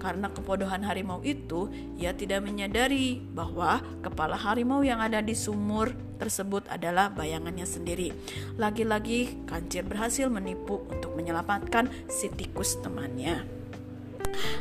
Karena 0.00 0.32
kebodohan 0.32 0.80
harimau 0.88 1.20
itu, 1.20 1.68
ia 2.00 2.16
tidak 2.16 2.48
menyadari 2.48 3.20
bahwa 3.20 3.84
kepala 4.00 4.40
harimau 4.40 4.80
yang 4.80 5.04
ada 5.04 5.20
di 5.20 5.36
sumur 5.36 5.92
tersebut 6.16 6.64
adalah 6.72 7.12
bayangannya 7.12 7.68
sendiri. 7.68 8.10
Lagi-lagi, 8.56 9.44
kancil 9.44 9.84
berhasil 9.84 10.32
menipu 10.32 10.82
untuk 10.88 11.12
menyelamatkan 11.12 11.92
si 12.08 12.32
tikus 12.32 12.80
temannya. 12.80 13.57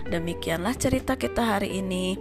Demikianlah 0.07 0.75
cerita 0.75 1.19
kita 1.19 1.57
hari 1.57 1.83
ini. 1.83 2.15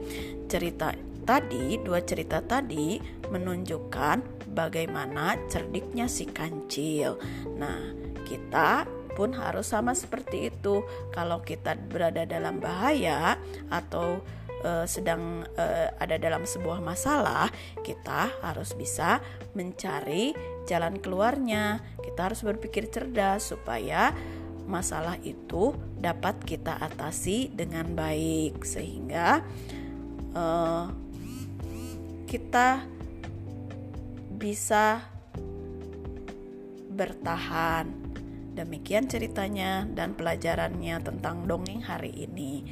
Cerita 0.46 0.94
tadi, 1.26 1.78
dua 1.82 2.02
cerita 2.06 2.38
tadi 2.38 2.98
menunjukkan 3.30 4.48
bagaimana 4.54 5.34
cerdiknya 5.50 6.06
si 6.06 6.30
kancil. 6.30 7.18
Nah, 7.58 7.92
kita 8.26 8.86
pun 9.16 9.32
harus 9.32 9.72
sama 9.72 9.96
seperti 9.96 10.52
itu. 10.52 10.84
Kalau 11.10 11.40
kita 11.40 11.74
berada 11.88 12.28
dalam 12.28 12.60
bahaya 12.60 13.40
atau 13.72 14.20
uh, 14.62 14.84
sedang 14.84 15.48
uh, 15.56 15.88
ada 15.96 16.20
dalam 16.20 16.44
sebuah 16.44 16.84
masalah, 16.84 17.48
kita 17.80 18.30
harus 18.44 18.76
bisa 18.76 19.24
mencari 19.56 20.36
jalan 20.68 21.00
keluarnya. 21.00 21.80
Kita 22.04 22.28
harus 22.30 22.44
berpikir 22.44 22.92
cerdas 22.92 23.56
supaya 23.56 24.12
masalah 24.66 25.16
itu 25.22 25.72
dapat 25.96 26.36
kita 26.42 26.76
atasi 26.76 27.48
dengan 27.54 27.94
baik 27.94 28.66
sehingga 28.66 29.40
uh, 30.34 30.90
kita 32.26 32.84
bisa 34.36 35.06
bertahan. 36.92 37.88
Demikian 38.56 39.04
ceritanya 39.04 39.84
dan 39.84 40.16
pelajarannya 40.16 40.96
tentang 41.04 41.44
dongeng 41.44 41.84
hari 41.84 42.12
ini. 42.12 42.64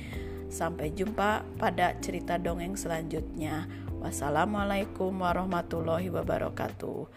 Sampai 0.48 0.92
jumpa 0.96 1.44
pada 1.60 1.96
cerita 2.00 2.40
dongeng 2.40 2.76
selanjutnya. 2.78 3.68
Wassalamualaikum 4.00 5.12
warahmatullahi 5.12 6.08
wabarakatuh. 6.08 7.08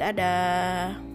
Dadah. 0.00 1.09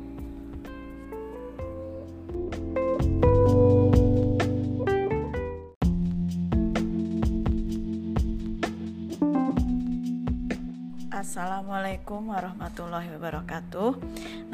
Assalamualaikum 11.26 12.32
warahmatullahi 12.32 13.12
wabarakatuh. 13.18 13.98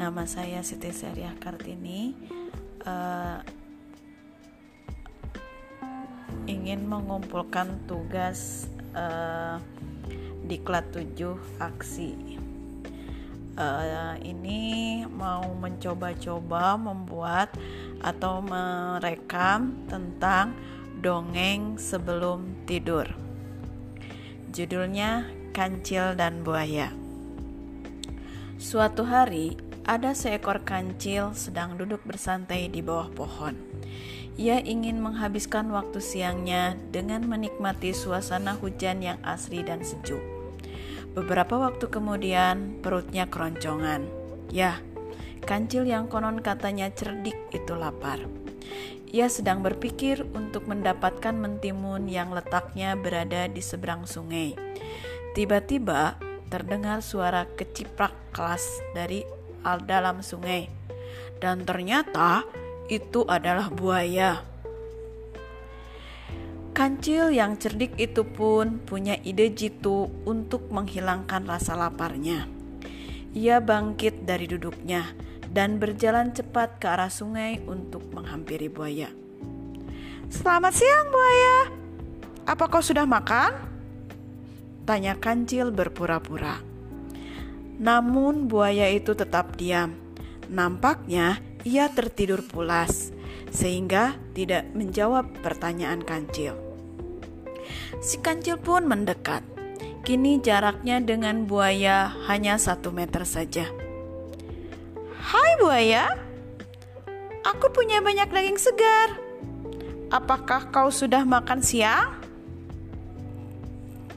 Nama 0.00 0.22
saya 0.24 0.64
Siti 0.64 0.90
Seriah 0.90 1.36
Kartini. 1.36 2.16
Uh, 2.82 3.38
ingin 6.50 6.88
mengumpulkan 6.88 7.86
tugas 7.86 8.66
uh, 8.98 9.62
diklat 10.48 10.90
7 10.90 11.38
aksi. 11.60 12.40
Uh, 13.52 14.16
ini 14.24 15.04
mau 15.12 15.44
mencoba-coba 15.44 16.80
membuat 16.80 17.52
atau 18.00 18.40
merekam 18.40 19.76
tentang 19.92 20.56
dongeng 21.04 21.76
sebelum 21.76 22.64
tidur. 22.64 23.04
Judulnya 24.56 25.28
Kancil 25.52 26.16
dan 26.16 26.40
Buaya. 26.40 26.96
Suatu 28.56 29.04
hari, 29.04 29.60
ada 29.84 30.14
seekor 30.14 30.62
kancil 30.64 31.34
sedang 31.34 31.76
duduk 31.76 32.00
bersantai 32.08 32.70
di 32.72 32.80
bawah 32.80 33.10
pohon. 33.12 33.58
Ia 34.40 34.64
ingin 34.64 35.02
menghabiskan 35.04 35.68
waktu 35.68 36.00
siangnya 36.00 36.78
dengan 36.88 37.28
menikmati 37.28 37.92
suasana 37.92 38.56
hujan 38.56 39.04
yang 39.04 39.20
asri 39.20 39.60
dan 39.60 39.84
sejuk. 39.84 40.31
Beberapa 41.12 41.60
waktu 41.60 41.92
kemudian, 41.92 42.80
perutnya 42.80 43.28
keroncongan. 43.28 44.08
Ya, 44.48 44.80
kancil 45.44 45.84
yang 45.84 46.08
konon 46.08 46.40
katanya 46.40 46.88
cerdik 46.88 47.36
itu 47.52 47.76
lapar. 47.76 48.24
Ia 49.12 49.28
sedang 49.28 49.60
berpikir 49.60 50.24
untuk 50.32 50.64
mendapatkan 50.64 51.36
mentimun 51.36 52.08
yang 52.08 52.32
letaknya 52.32 52.96
berada 52.96 53.44
di 53.44 53.60
seberang 53.60 54.08
sungai. 54.08 54.56
Tiba-tiba 55.36 56.16
terdengar 56.48 57.04
suara 57.04 57.44
keciprak 57.44 58.12
kelas 58.32 58.64
dari 58.96 59.20
al 59.68 59.84
dalam 59.84 60.24
sungai. 60.24 60.68
Dan 61.36 61.68
ternyata 61.68 62.48
itu 62.88 63.28
adalah 63.28 63.68
buaya. 63.68 64.51
Kancil 66.72 67.36
yang 67.36 67.60
cerdik 67.60 67.92
itu 68.00 68.24
pun 68.24 68.80
punya 68.80 69.20
ide 69.28 69.52
jitu 69.52 70.08
untuk 70.24 70.72
menghilangkan 70.72 71.44
rasa 71.44 71.76
laparnya. 71.76 72.48
Ia 73.36 73.60
bangkit 73.60 74.24
dari 74.24 74.48
duduknya 74.48 75.12
dan 75.52 75.76
berjalan 75.76 76.32
cepat 76.32 76.80
ke 76.80 76.88
arah 76.88 77.12
sungai 77.12 77.60
untuk 77.68 78.08
menghampiri 78.16 78.72
buaya. 78.72 79.12
Selamat 80.32 80.72
siang, 80.72 81.12
buaya. 81.12 81.56
Apa 82.48 82.64
kau 82.72 82.80
sudah 82.80 83.04
makan? 83.04 83.52
Tanya 84.88 85.20
kancil 85.20 85.76
berpura-pura. 85.76 86.56
Namun 87.76 88.48
buaya 88.48 88.88
itu 88.88 89.12
tetap 89.12 89.60
diam. 89.60 89.92
Nampaknya 90.48 91.36
ia 91.68 91.92
tertidur 91.92 92.40
pulas, 92.40 93.12
sehingga 93.52 94.16
tidak 94.32 94.72
menjawab 94.72 95.28
pertanyaan 95.44 96.00
kancil. 96.00 96.56
Si 98.00 98.18
kancil 98.18 98.56
pun 98.58 98.88
mendekat. 98.88 99.44
Kini 100.02 100.42
jaraknya 100.42 100.98
dengan 100.98 101.46
buaya 101.46 102.10
hanya 102.26 102.58
satu 102.58 102.90
meter 102.90 103.22
saja. 103.22 103.70
Hai 105.22 105.54
buaya, 105.62 106.18
aku 107.46 107.70
punya 107.70 108.02
banyak 108.02 108.26
daging 108.26 108.58
segar. 108.58 109.14
Apakah 110.10 110.74
kau 110.74 110.90
sudah 110.90 111.22
makan 111.22 111.62
siang? 111.62 112.18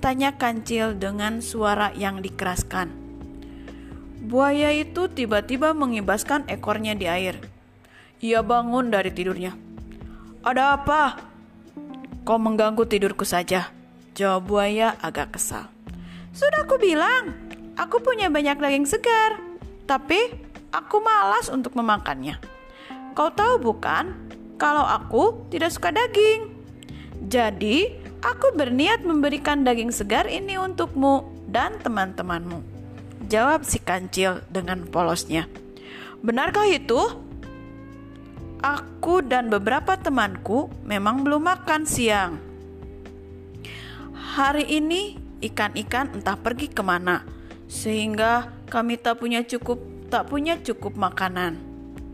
Tanya 0.02 0.34
kancil 0.34 0.98
dengan 0.98 1.46
suara 1.46 1.94
yang 1.94 2.18
dikeraskan. 2.18 2.90
Buaya 4.26 4.74
itu 4.74 5.06
tiba-tiba 5.06 5.78
mengibaskan 5.78 6.50
ekornya 6.50 6.98
di 6.98 7.06
air. 7.06 7.38
Ia 8.22 8.44
bangun 8.44 8.92
dari 8.92 9.12
tidurnya. 9.12 9.56
Ada 10.46 10.80
apa? 10.80 11.02
Kau 12.28 12.40
mengganggu 12.40 12.84
tidurku 12.86 13.28
saja. 13.28 13.72
Jawab 14.16 14.48
buaya 14.48 14.96
agak 15.04 15.36
kesal. 15.36 15.68
Sudah 16.32 16.64
aku 16.64 16.80
bilang, 16.80 17.36
aku 17.76 18.00
punya 18.00 18.32
banyak 18.32 18.56
daging 18.60 18.88
segar. 18.88 19.40
Tapi 19.84 20.32
aku 20.72 21.04
malas 21.04 21.52
untuk 21.52 21.76
memakannya. 21.76 22.40
Kau 23.16 23.32
tahu 23.32 23.60
bukan, 23.60 24.12
kalau 24.56 24.84
aku 24.84 25.48
tidak 25.52 25.72
suka 25.76 25.92
daging. 25.92 26.52
Jadi, 27.26 28.06
Aku 28.26 28.58
berniat 28.58 29.06
memberikan 29.06 29.62
daging 29.62 29.94
segar 29.94 30.26
ini 30.26 30.58
untukmu 30.58 31.30
dan 31.46 31.78
teman-temanmu. 31.78 32.58
Jawab 33.30 33.62
si 33.62 33.78
kancil 33.78 34.42
dengan 34.50 34.82
polosnya. 34.90 35.46
Benarkah 36.26 36.66
itu? 36.66 36.98
Aku 38.62 39.26
dan 39.26 39.52
beberapa 39.52 39.98
temanku 40.00 40.72
memang 40.84 41.24
belum 41.26 41.44
makan 41.44 41.84
siang. 41.84 42.40
Hari 44.36 44.68
ini 44.68 45.20
ikan-ikan 45.44 46.16
entah 46.16 46.36
pergi 46.36 46.72
ke 46.72 46.84
mana, 46.84 47.24
sehingga 47.68 48.52
kami 48.68 49.00
tak 49.00 49.20
punya 49.24 49.44
cukup 49.44 49.80
tak 50.08 50.30
punya 50.32 50.60
cukup 50.62 50.96
makanan. 50.96 51.60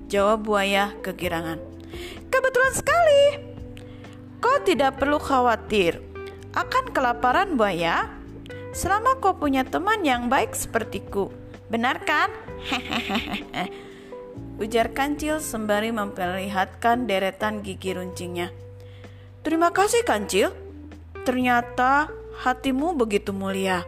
Jawab 0.09 0.47
buaya 0.47 0.93
kegirangan. 1.05 1.59
Kebetulan 2.31 2.73
sekali, 2.73 3.51
Kau 4.41 4.57
tidak 4.65 4.97
perlu 4.97 5.21
khawatir 5.21 6.01
akan 6.57 6.89
kelaparan 6.89 7.53
buaya 7.53 8.09
selama 8.73 9.21
kau 9.21 9.37
punya 9.37 9.61
teman 9.61 10.01
yang 10.01 10.33
baik 10.33 10.57
sepertiku. 10.57 11.29
Benar 11.69 12.01
kan? 12.01 12.33
Ujar 14.61 14.93
kancil 14.93 15.41
sembari 15.41 15.89
memperlihatkan 15.89 17.09
deretan 17.09 17.65
gigi 17.65 17.97
runcingnya. 17.97 18.53
Terima 19.41 19.73
kasih 19.73 20.05
kancil. 20.05 20.53
Ternyata 21.25 22.09
hatimu 22.45 22.93
begitu 22.93 23.33
mulia. 23.33 23.81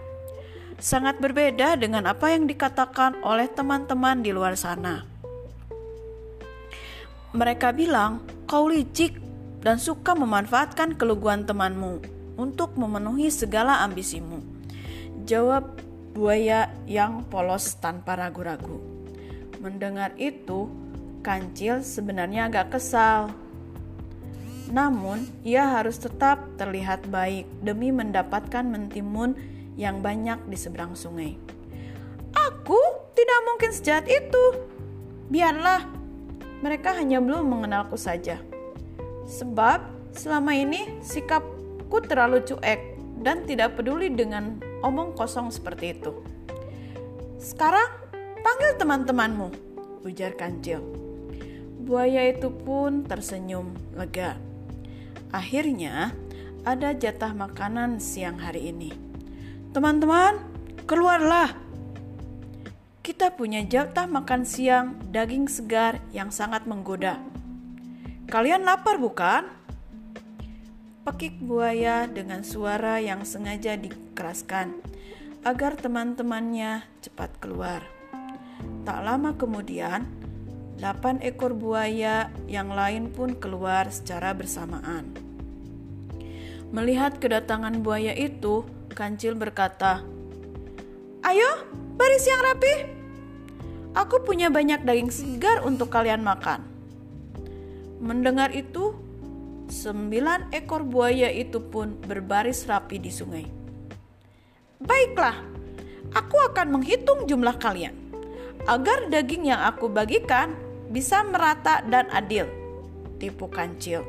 Sangat 0.82 1.22
berbeda 1.22 1.78
dengan 1.78 2.10
apa 2.10 2.34
yang 2.34 2.50
dikatakan 2.50 3.22
oleh 3.22 3.46
teman-teman 3.50 4.26
di 4.26 4.34
luar 4.34 4.58
sana. 4.58 5.06
Mereka 7.34 7.74
bilang, 7.74 8.22
kau 8.46 8.70
licik 8.70 9.18
dan 9.66 9.82
suka 9.82 10.14
memanfaatkan 10.14 10.94
keluguan 11.00 11.50
temanmu 11.50 12.04
untuk 12.38 12.78
memenuhi 12.78 13.34
segala 13.34 13.82
ambisimu. 13.82 14.42
Jawab 15.26 15.82
buaya 16.14 16.70
yang 16.86 17.26
polos 17.26 17.74
tanpa 17.82 18.14
ragu-ragu. 18.14 18.93
Mendengar 19.64 20.12
itu, 20.20 20.68
kancil 21.24 21.80
sebenarnya 21.80 22.52
agak 22.52 22.76
kesal. 22.76 23.32
Namun, 24.68 25.24
ia 25.48 25.64
harus 25.80 25.96
tetap 25.96 26.44
terlihat 26.60 27.08
baik 27.08 27.48
demi 27.64 27.96
mendapatkan 27.96 28.68
mentimun 28.68 29.40
yang 29.80 30.04
banyak 30.04 30.36
di 30.52 30.60
seberang 30.60 31.00
sungai. 31.00 31.40
Aku 32.36 32.76
tidak 33.16 33.40
mungkin 33.48 33.72
sejahat 33.72 34.04
itu. 34.12 34.68
Biarlah, 35.32 35.88
mereka 36.60 36.92
hanya 37.00 37.24
belum 37.24 37.48
mengenalku 37.48 37.96
saja. 37.96 38.44
Sebab 39.24 39.80
selama 40.12 40.60
ini 40.60 41.00
sikapku 41.00 42.04
terlalu 42.04 42.44
cuek 42.44 43.00
dan 43.24 43.48
tidak 43.48 43.80
peduli 43.80 44.12
dengan 44.12 44.60
omong 44.84 45.16
kosong 45.16 45.48
seperti 45.48 45.96
itu. 45.96 46.12
Sekarang 47.40 48.03
panggil 48.44 48.76
teman-temanmu, 48.76 49.48
ujar 50.04 50.36
kancil. 50.36 50.84
Buaya 51.82 52.30
itu 52.30 52.52
pun 52.52 53.08
tersenyum 53.08 53.72
lega. 53.96 54.36
Akhirnya 55.32 56.12
ada 56.68 56.94
jatah 56.94 57.32
makanan 57.34 57.98
siang 58.04 58.38
hari 58.38 58.70
ini. 58.76 58.92
Teman-teman, 59.74 60.38
keluarlah. 60.86 61.56
Kita 63.02 63.34
punya 63.34 63.64
jatah 63.64 64.06
makan 64.06 64.44
siang 64.46 65.00
daging 65.12 65.48
segar 65.48 66.00
yang 66.16 66.32
sangat 66.32 66.64
menggoda 66.64 67.34
Kalian 68.34 68.66
lapar 68.66 68.98
bukan? 68.98 69.46
Pekik 71.06 71.38
buaya 71.38 72.10
dengan 72.10 72.42
suara 72.42 72.98
yang 72.98 73.22
sengaja 73.30 73.78
dikeraskan 73.78 74.74
agar 75.46 75.78
teman-temannya 75.78 76.82
cepat 77.06 77.30
keluar. 77.38 77.86
Tak 78.84 79.00
lama 79.00 79.32
kemudian, 79.40 80.04
delapan 80.76 81.22
ekor 81.24 81.56
buaya 81.56 82.28
yang 82.52 82.68
lain 82.74 83.08
pun 83.14 83.40
keluar 83.40 83.88
secara 83.88 84.36
bersamaan. 84.36 85.16
Melihat 86.74 87.22
kedatangan 87.22 87.80
buaya 87.80 88.12
itu, 88.12 88.68
Kancil 88.92 89.40
berkata, 89.40 90.04
"Ayo, 91.24 91.52
baris 91.96 92.28
yang 92.28 92.42
rapi. 92.44 92.76
Aku 93.94 94.26
punya 94.26 94.50
banyak 94.52 94.84
daging 94.84 95.14
segar 95.14 95.64
untuk 95.64 95.88
kalian 95.88 96.26
makan." 96.26 96.66
Mendengar 98.04 98.52
itu, 98.52 98.92
sembilan 99.72 100.52
ekor 100.52 100.84
buaya 100.84 101.32
itu 101.32 101.64
pun 101.64 101.96
berbaris 102.04 102.68
rapi 102.68 103.00
di 103.00 103.12
sungai. 103.14 103.46
Baiklah, 104.84 105.54
Aku 106.14 106.38
akan 106.38 106.78
menghitung 106.78 107.26
jumlah 107.26 107.58
kalian 107.58 108.03
agar 108.68 109.12
daging 109.12 109.52
yang 109.52 109.62
aku 109.64 109.92
bagikan 109.92 110.56
bisa 110.94 111.24
merata 111.26 111.84
dan 111.88 112.08
adil. 112.14 112.48
Tipu 113.20 113.48
kancil. 113.52 114.04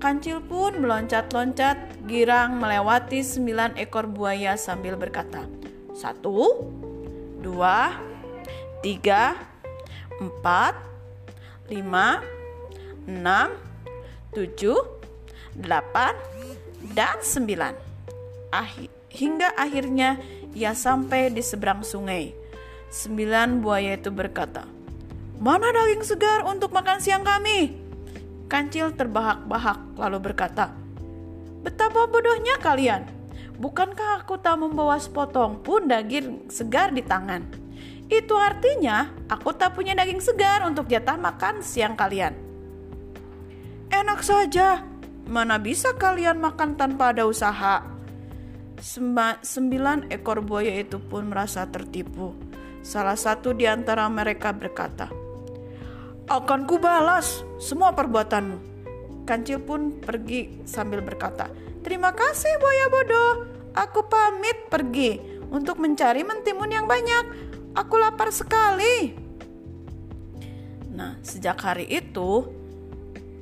Kancil 0.00 0.40
pun 0.40 0.80
meloncat-loncat 0.80 2.08
girang 2.08 2.56
melewati 2.56 3.20
sembilan 3.20 3.76
ekor 3.76 4.08
buaya 4.08 4.56
sambil 4.56 4.96
berkata, 4.96 5.44
Satu, 5.92 6.64
dua, 7.44 7.92
tiga, 8.80 9.36
empat, 10.16 10.72
lima, 11.68 12.24
enam, 13.04 13.52
tujuh, 14.32 14.80
delapan, 15.52 16.16
dan 16.96 17.20
sembilan. 17.20 17.92
hingga 19.10 19.52
akhirnya 19.54 20.16
ia 20.56 20.72
sampai 20.72 21.28
di 21.28 21.44
seberang 21.44 21.84
sungai. 21.84 22.39
Sembilan 22.90 23.62
buaya 23.62 23.94
itu 23.94 24.10
berkata, 24.10 24.66
Mana 25.38 25.70
daging 25.70 26.02
segar 26.02 26.42
untuk 26.42 26.74
makan 26.74 26.98
siang 26.98 27.22
kami? 27.22 27.78
Kancil 28.50 28.90
terbahak-bahak 28.98 29.94
lalu 29.94 30.18
berkata, 30.18 30.74
Betapa 31.62 32.10
bodohnya 32.10 32.58
kalian. 32.58 33.06
Bukankah 33.62 34.26
aku 34.26 34.42
tak 34.42 34.58
membawa 34.58 34.98
sepotong 34.98 35.62
pun 35.62 35.86
daging 35.86 36.50
segar 36.50 36.90
di 36.90 37.06
tangan? 37.06 37.46
Itu 38.10 38.34
artinya 38.34 39.06
aku 39.30 39.54
tak 39.54 39.78
punya 39.78 39.94
daging 39.94 40.18
segar 40.18 40.66
untuk 40.66 40.90
jatah 40.90 41.14
makan 41.14 41.62
siang 41.62 41.94
kalian. 41.94 42.34
Enak 43.86 44.18
saja, 44.26 44.82
mana 45.30 45.62
bisa 45.62 45.94
kalian 45.94 46.42
makan 46.42 46.74
tanpa 46.74 47.14
ada 47.14 47.22
usaha? 47.22 47.86
sembilan 49.44 50.10
ekor 50.10 50.40
buaya 50.42 50.74
itu 50.80 50.98
pun 50.98 51.30
merasa 51.30 51.68
tertipu. 51.68 52.50
Salah 52.90 53.14
satu 53.14 53.54
di 53.54 53.70
antara 53.70 54.10
mereka 54.10 54.50
berkata, 54.50 55.06
"Akan 56.26 56.66
kubalas 56.66 57.46
semua 57.62 57.94
perbuatanmu." 57.94 58.58
Kancil 59.22 59.62
pun 59.62 60.02
pergi 60.02 60.66
sambil 60.66 60.98
berkata, 60.98 61.46
"Terima 61.86 62.10
kasih 62.10 62.50
buaya 62.58 62.86
bodoh. 62.90 63.32
Aku 63.78 64.10
pamit 64.10 64.66
pergi 64.66 65.22
untuk 65.54 65.78
mencari 65.78 66.26
mentimun 66.26 66.66
yang 66.66 66.90
banyak. 66.90 67.30
Aku 67.78 67.94
lapar 67.94 68.34
sekali." 68.34 69.14
Nah, 70.90 71.14
sejak 71.22 71.62
hari 71.62 71.86
itu 71.86 72.50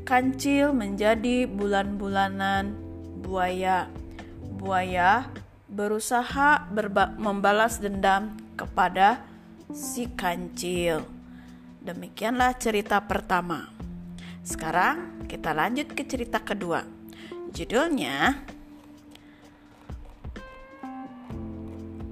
kancil 0.04 0.76
menjadi 0.76 1.48
bulan-bulanan 1.48 2.76
buaya. 3.24 3.88
Buaya 4.60 5.32
berusaha 5.72 6.68
membalas 7.16 7.80
dendam 7.80 8.36
kepada 8.52 9.24
si 9.72 10.08
kancil. 10.12 11.04
Demikianlah 11.84 12.56
cerita 12.56 13.00
pertama. 13.04 13.68
Sekarang 14.44 15.28
kita 15.28 15.52
lanjut 15.52 15.92
ke 15.92 16.04
cerita 16.08 16.40
kedua. 16.40 16.84
Judulnya 17.52 18.44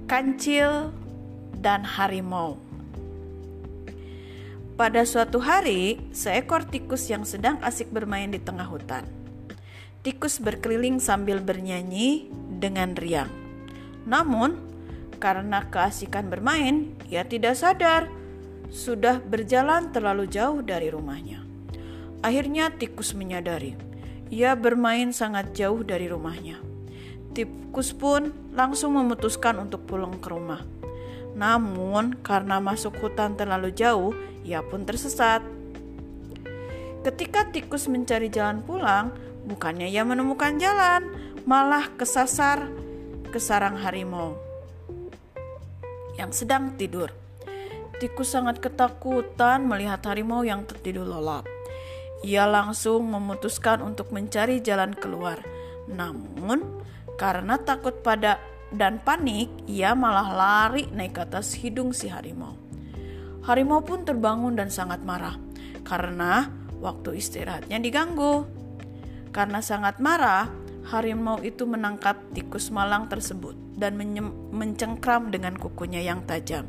Kancil 0.07 0.95
dan 1.59 1.83
Harimau. 1.83 2.55
Pada 4.77 5.03
suatu 5.03 5.41
hari, 5.41 5.97
seekor 6.13 6.63
tikus 6.63 7.09
yang 7.09 7.25
sedang 7.25 7.57
asik 7.65 7.89
bermain 7.89 8.29
di 8.29 8.37
tengah 8.37 8.69
hutan. 8.69 9.03
Tikus 10.05 10.37
berkeliling 10.39 11.01
sambil 11.01 11.41
bernyanyi 11.41 12.29
dengan 12.61 12.93
riang. 12.93 13.27
Namun, 14.05 14.66
karena 15.17 15.65
keasikan 15.67 16.29
bermain, 16.29 16.93
ia 17.09 17.25
tidak 17.25 17.57
sadar 17.57 18.07
sudah 18.69 19.19
berjalan 19.23 19.89
terlalu 19.89 20.29
jauh 20.29 20.61
dari 20.61 20.93
rumahnya. 20.93 21.43
Akhirnya 22.21 22.73
tikus 22.73 23.17
menyadari, 23.17 23.73
ia 24.29 24.53
bermain 24.53 25.09
sangat 25.13 25.53
jauh 25.57 25.81
dari 25.81 26.09
rumahnya. 26.09 26.59
Tikus 27.31 27.93
pun 27.93 28.33
langsung 28.53 28.97
memutuskan 28.97 29.61
untuk 29.61 29.85
pulang 29.85 30.17
ke 30.17 30.27
rumah. 30.29 30.65
Namun, 31.37 32.17
karena 32.25 32.57
masuk 32.57 32.97
hutan 32.97 33.37
terlalu 33.37 33.69
jauh, 33.69 34.11
ia 34.41 34.65
pun 34.65 34.83
tersesat. 34.89 35.45
Ketika 37.05 37.45
tikus 37.53 37.85
mencari 37.85 38.27
jalan 38.33 38.65
pulang, 38.65 39.13
bukannya 39.45 39.85
ia 39.85 40.01
menemukan 40.01 40.57
jalan, 40.57 41.13
malah 41.45 41.93
kesasar 41.93 42.67
ke 43.29 43.37
sarang 43.37 43.77
harimau 43.77 44.46
yang 46.17 46.33
sedang 46.33 46.75
tidur. 46.75 47.13
Tikus 47.97 48.33
sangat 48.33 48.61
ketakutan 48.61 49.65
melihat 49.65 50.01
harimau 50.05 50.45
yang 50.45 50.65
tertidur 50.65 51.05
lelap. 51.05 51.49
Ia 52.25 52.45
langsung 52.49 53.09
memutuskan 53.09 53.81
untuk 53.85 54.09
mencari 54.13 54.61
jalan 54.61 54.93
keluar. 54.93 55.41
Namun, 55.89 56.81
karena 57.17 57.57
takut 57.57 58.01
pada 58.01 58.41
dan 58.73 59.01
panik, 59.01 59.49
ia 59.65 59.97
malah 59.97 60.29
lari 60.33 60.89
naik 60.93 61.17
ke 61.17 61.21
atas 61.25 61.57
hidung 61.57 61.93
si 61.93 62.09
harimau. 62.09 62.57
Harimau 63.45 63.81
pun 63.81 64.03
terbangun 64.03 64.59
dan 64.59 64.67
sangat 64.67 65.01
marah 65.01 65.39
karena 65.87 66.51
waktu 66.83 67.17
istirahatnya 67.17 67.79
diganggu. 67.79 68.45
Karena 69.31 69.61
sangat 69.61 70.01
marah, 70.01 70.49
harimau 70.89 71.41
itu 71.41 71.63
menangkap 71.65 72.17
tikus 72.33 72.73
malang 72.73 73.05
tersebut 73.07 73.66
dan 73.77 73.95
mencengkram 74.51 75.29
dengan 75.29 75.53
kukunya 75.55 76.01
yang 76.01 76.25
tajam. 76.25 76.65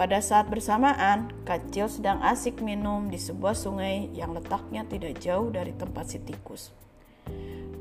Pada 0.00 0.24
saat 0.24 0.48
bersamaan, 0.48 1.28
Kacil 1.44 1.92
sedang 1.92 2.24
asik 2.24 2.64
minum 2.64 3.12
di 3.12 3.20
sebuah 3.20 3.52
sungai 3.52 4.08
yang 4.16 4.32
letaknya 4.32 4.88
tidak 4.88 5.20
jauh 5.20 5.52
dari 5.52 5.76
tempat 5.76 6.08
si 6.08 6.18
tikus. 6.24 6.72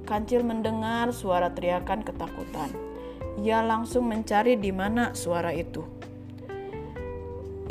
Kancil 0.03 0.43
mendengar 0.43 1.15
suara 1.15 1.47
teriakan 1.55 2.03
ketakutan. 2.03 2.75
Ia 3.39 3.63
langsung 3.63 4.11
mencari 4.11 4.59
di 4.59 4.75
mana 4.75 5.15
suara 5.15 5.55
itu. 5.55 5.87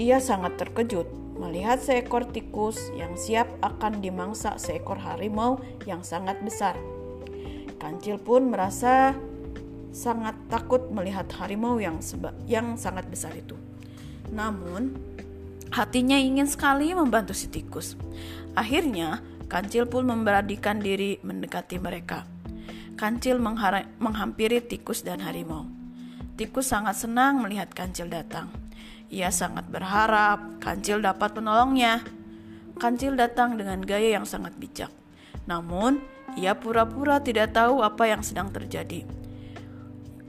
Ia 0.01 0.17
sangat 0.17 0.57
terkejut 0.57 1.37
melihat 1.37 1.79
seekor 1.79 2.25
tikus 2.33 2.91
yang 2.97 3.15
siap 3.21 3.47
akan 3.61 4.01
dimangsa 4.01 4.57
seekor 4.57 4.97
harimau 4.97 5.61
yang 5.85 6.01
sangat 6.01 6.41
besar. 6.41 6.75
Kancil 7.77 8.17
pun 8.17 8.49
merasa 8.51 9.13
sangat 9.99 10.39
takut 10.47 10.95
melihat 10.95 11.27
harimau 11.43 11.83
yang 11.83 11.99
seba 11.99 12.31
yang 12.47 12.79
sangat 12.79 13.11
besar 13.11 13.35
itu. 13.35 13.59
Namun, 14.31 14.95
hatinya 15.75 16.15
ingin 16.15 16.47
sekali 16.47 16.95
membantu 16.95 17.35
si 17.35 17.51
tikus. 17.51 17.99
Akhirnya, 18.55 19.19
Kancil 19.51 19.91
pun 19.91 20.07
memberanikan 20.07 20.79
diri 20.79 21.19
mendekati 21.25 21.83
mereka. 21.83 22.23
Kancil 22.95 23.41
menghampiri 23.99 24.63
tikus 24.63 25.03
dan 25.03 25.25
harimau. 25.25 25.67
Tikus 26.39 26.71
sangat 26.71 27.01
senang 27.01 27.43
melihat 27.43 27.73
Kancil 27.75 28.07
datang. 28.07 28.53
Ia 29.09 29.33
sangat 29.33 29.67
berharap 29.67 30.63
Kancil 30.63 31.03
dapat 31.03 31.35
menolongnya. 31.35 32.05
Kancil 32.79 33.19
datang 33.19 33.59
dengan 33.59 33.83
gaya 33.83 34.21
yang 34.21 34.29
sangat 34.29 34.55
bijak. 34.61 34.93
Namun, 35.49 35.99
ia 36.37 36.53
pura-pura 36.55 37.19
tidak 37.25 37.57
tahu 37.57 37.81
apa 37.81 38.05
yang 38.07 38.21
sedang 38.21 38.53
terjadi. 38.53 39.03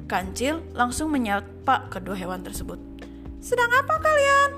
Kancil 0.10 0.66
langsung 0.74 1.14
menyapa 1.14 1.86
kedua 1.94 2.18
hewan 2.18 2.42
tersebut. 2.42 2.82
Sedang 3.38 3.70
apa 3.70 4.02
kalian? 4.02 4.50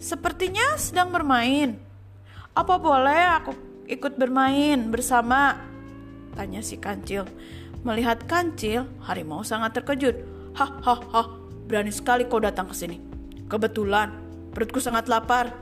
Sepertinya 0.00 0.72
sedang 0.80 1.12
bermain. 1.12 1.76
Apa 2.56 2.80
boleh 2.80 3.36
aku 3.36 3.52
ikut 3.92 4.16
bermain 4.16 4.88
bersama? 4.88 5.60
Tanya 6.32 6.64
si 6.64 6.80
kancil. 6.80 7.28
Melihat 7.84 8.24
kancil, 8.24 8.88
harimau 9.04 9.44
sangat 9.44 9.76
terkejut. 9.76 10.16
Hahaha, 10.56 11.28
berani 11.68 11.92
sekali 11.92 12.24
kau 12.24 12.40
datang 12.40 12.64
ke 12.64 12.72
sini. 12.72 12.96
Kebetulan, 13.52 14.16
perutku 14.56 14.80
sangat 14.80 15.12
lapar. 15.12 15.52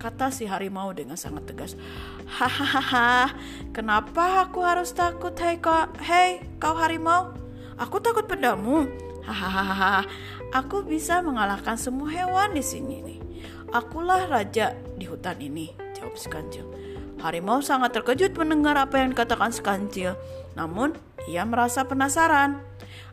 Kata 0.00 0.32
si 0.32 0.48
harimau 0.48 0.88
dengan 0.96 1.20
sangat 1.20 1.52
tegas. 1.52 1.76
Hahaha, 2.24 3.28
kenapa 3.76 4.48
aku 4.48 4.64
harus 4.64 4.88
takut? 4.96 5.36
Hei 5.36 5.60
kau, 5.60 5.84
hei 6.00 6.40
kau 6.56 6.72
harimau, 6.80 7.43
Aku 7.78 7.98
takut 7.98 8.26
padamu. 8.26 8.86
Hahaha. 9.24 10.06
Aku 10.54 10.86
bisa 10.86 11.18
mengalahkan 11.24 11.74
semua 11.74 12.06
hewan 12.12 12.54
di 12.54 12.62
sini 12.62 13.02
nih. 13.02 13.20
Akulah 13.74 14.30
raja 14.30 14.78
di 14.94 15.10
hutan 15.10 15.34
ini, 15.42 15.74
jawab 15.98 16.14
si 16.14 16.30
kancil. 16.30 16.62
Harimau 17.18 17.58
sangat 17.58 17.96
terkejut 17.96 18.36
mendengar 18.38 18.78
apa 18.78 19.02
yang 19.02 19.10
dikatakan 19.10 19.50
si 19.50 19.58
kancil. 19.64 20.14
Namun, 20.54 20.94
ia 21.26 21.42
merasa 21.42 21.82
penasaran. 21.82 22.62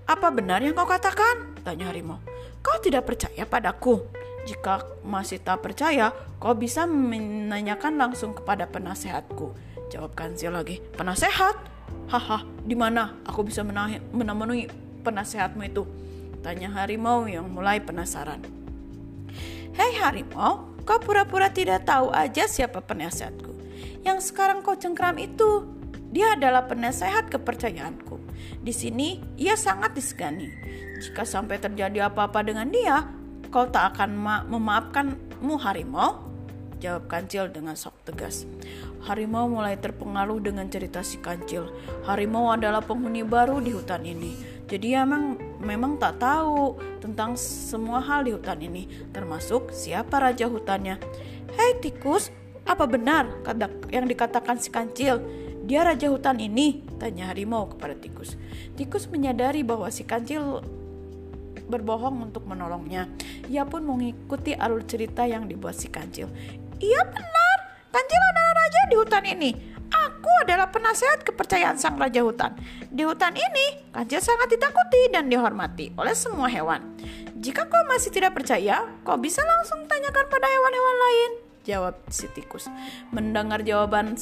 Apa 0.06 0.30
benar 0.30 0.62
yang 0.62 0.78
kau 0.78 0.86
katakan? 0.86 1.58
Tanya 1.66 1.90
harimau. 1.90 2.22
Kau 2.62 2.78
tidak 2.78 3.10
percaya 3.10 3.48
padaku? 3.48 4.06
Jika 4.46 4.86
masih 5.02 5.42
tak 5.42 5.66
percaya, 5.66 6.14
kau 6.38 6.54
bisa 6.54 6.86
menanyakan 6.86 7.98
langsung 7.98 8.38
kepada 8.38 8.70
penasehatku. 8.70 9.58
Jawab 9.90 10.14
kancil 10.14 10.54
lagi. 10.54 10.78
Penasehat? 10.94 11.71
Haha, 12.12 12.44
di 12.68 12.76
mana 12.76 13.16
aku 13.24 13.48
bisa 13.48 13.64
memenuhi 13.64 14.68
penasehatmu 15.02 15.64
itu? 15.64 15.88
Tanya 16.44 16.74
harimau 16.74 17.30
yang 17.30 17.48
mulai 17.48 17.80
penasaran. 17.80 18.44
Hei 19.72 19.96
harimau, 20.02 20.76
kau 20.84 21.00
pura-pura 21.00 21.48
tidak 21.48 21.88
tahu 21.88 22.12
aja 22.12 22.50
siapa 22.50 22.84
penasehatku. 22.84 23.56
Yang 24.04 24.34
sekarang 24.34 24.60
kau 24.66 24.76
cengkram 24.76 25.16
itu, 25.22 25.64
dia 26.12 26.36
adalah 26.36 26.68
penasehat 26.68 27.32
kepercayaanku. 27.32 28.20
Di 28.60 28.74
sini 28.76 29.24
ia 29.40 29.56
sangat 29.56 29.96
disegani. 29.96 30.52
Jika 31.00 31.24
sampai 31.24 31.58
terjadi 31.58 32.12
apa-apa 32.12 32.44
dengan 32.44 32.68
dia, 32.68 33.08
kau 33.48 33.66
tak 33.72 33.96
akan 33.96 34.10
ma 34.20 34.36
memaafkanmu 34.44 35.56
harimau? 35.64 36.28
Jawab 36.82 37.08
kancil 37.08 37.48
dengan 37.48 37.78
sok 37.78 37.94
tegas. 38.10 38.44
Harimau 39.02 39.50
mulai 39.50 39.78
terpengaruh 39.82 40.38
dengan 40.42 40.70
cerita 40.70 41.02
si 41.02 41.18
kancil. 41.18 41.74
Harimau 42.06 42.54
adalah 42.54 42.86
penghuni 42.86 43.26
baru 43.26 43.58
di 43.58 43.74
hutan 43.74 44.06
ini. 44.06 44.38
Jadi 44.70 44.96
emang 44.96 45.36
memang 45.60 46.00
tak 46.00 46.22
tahu 46.22 46.80
tentang 47.04 47.36
semua 47.36 48.00
hal 48.00 48.24
di 48.24 48.32
hutan 48.32 48.62
ini, 48.62 48.88
termasuk 49.12 49.74
siapa 49.74 50.22
raja 50.22 50.48
hutannya. 50.48 50.96
Hei 51.58 51.82
tikus, 51.84 52.32
apa 52.64 52.88
benar 52.88 53.28
yang 53.92 54.08
dikatakan 54.08 54.62
si 54.62 54.72
kancil? 54.72 55.20
Dia 55.68 55.84
raja 55.84 56.08
hutan 56.08 56.40
ini, 56.40 56.86
tanya 56.98 57.30
harimau 57.34 57.68
kepada 57.74 57.94
tikus. 58.00 58.40
Tikus 58.80 59.12
menyadari 59.12 59.62
bahwa 59.62 59.92
si 59.92 60.08
kancil 60.08 60.64
berbohong 61.68 62.32
untuk 62.32 62.48
menolongnya. 62.48 63.12
Ia 63.52 63.68
pun 63.68 63.84
mengikuti 63.84 64.56
alur 64.56 64.84
cerita 64.88 65.28
yang 65.28 65.48
dibuat 65.52 65.76
si 65.76 65.92
kancil. 65.92 66.32
Iya 66.82 67.02
benar, 67.08 67.51
Kancil 67.92 68.22
adalah 68.24 68.54
raja 68.56 68.82
di 68.88 68.96
hutan 68.96 69.24
ini. 69.28 69.52
Aku 69.92 70.32
adalah 70.48 70.72
penasehat 70.72 71.28
kepercayaan 71.28 71.76
sang 71.76 72.00
raja 72.00 72.24
hutan. 72.24 72.56
Di 72.88 73.04
hutan 73.04 73.36
ini, 73.36 73.92
Kancil 73.92 74.24
sangat 74.24 74.56
ditakuti 74.56 75.12
dan 75.12 75.28
dihormati 75.28 75.92
oleh 76.00 76.16
semua 76.16 76.48
hewan. 76.48 76.96
Jika 77.36 77.68
kau 77.68 77.84
masih 77.92 78.16
tidak 78.16 78.32
percaya, 78.32 78.88
kau 79.04 79.20
bisa 79.20 79.44
langsung 79.44 79.84
tanyakan 79.92 80.26
pada 80.32 80.48
hewan-hewan 80.48 80.98
lain. 81.04 81.32
Jawab 81.68 81.96
si 82.08 82.32
tikus. 82.32 82.72
Mendengar 83.12 83.60
jawaban 83.68 84.16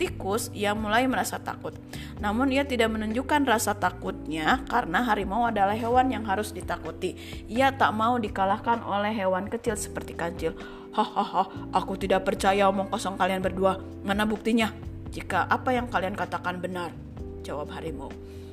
tikus, 0.00 0.48
ia 0.56 0.72
mulai 0.72 1.04
merasa 1.04 1.36
takut. 1.36 1.76
Namun 2.24 2.48
ia 2.48 2.64
tidak 2.64 2.88
menunjukkan 2.88 3.44
rasa 3.44 3.76
takutnya 3.76 4.64
karena 4.64 5.04
harimau 5.04 5.44
adalah 5.44 5.76
hewan 5.76 6.08
yang 6.08 6.24
harus 6.24 6.56
ditakuti. 6.56 7.20
Ia 7.52 7.76
tak 7.76 7.92
mau 7.92 8.16
dikalahkan 8.16 8.80
oleh 8.80 9.12
hewan 9.12 9.52
kecil 9.52 9.76
seperti 9.76 10.16
kancil. 10.16 10.56
Hahaha, 10.96 11.70
aku 11.76 12.00
tidak 12.00 12.24
percaya 12.24 12.64
omong 12.72 12.88
kosong 12.88 13.20
kalian 13.20 13.44
berdua. 13.44 13.76
Mana 14.00 14.24
buktinya? 14.24 14.72
Jika 15.12 15.44
apa 15.44 15.76
yang 15.76 15.86
kalian 15.92 16.16
katakan 16.16 16.64
benar, 16.64 16.96
jawab 17.44 17.68
harimau. 17.76 18.08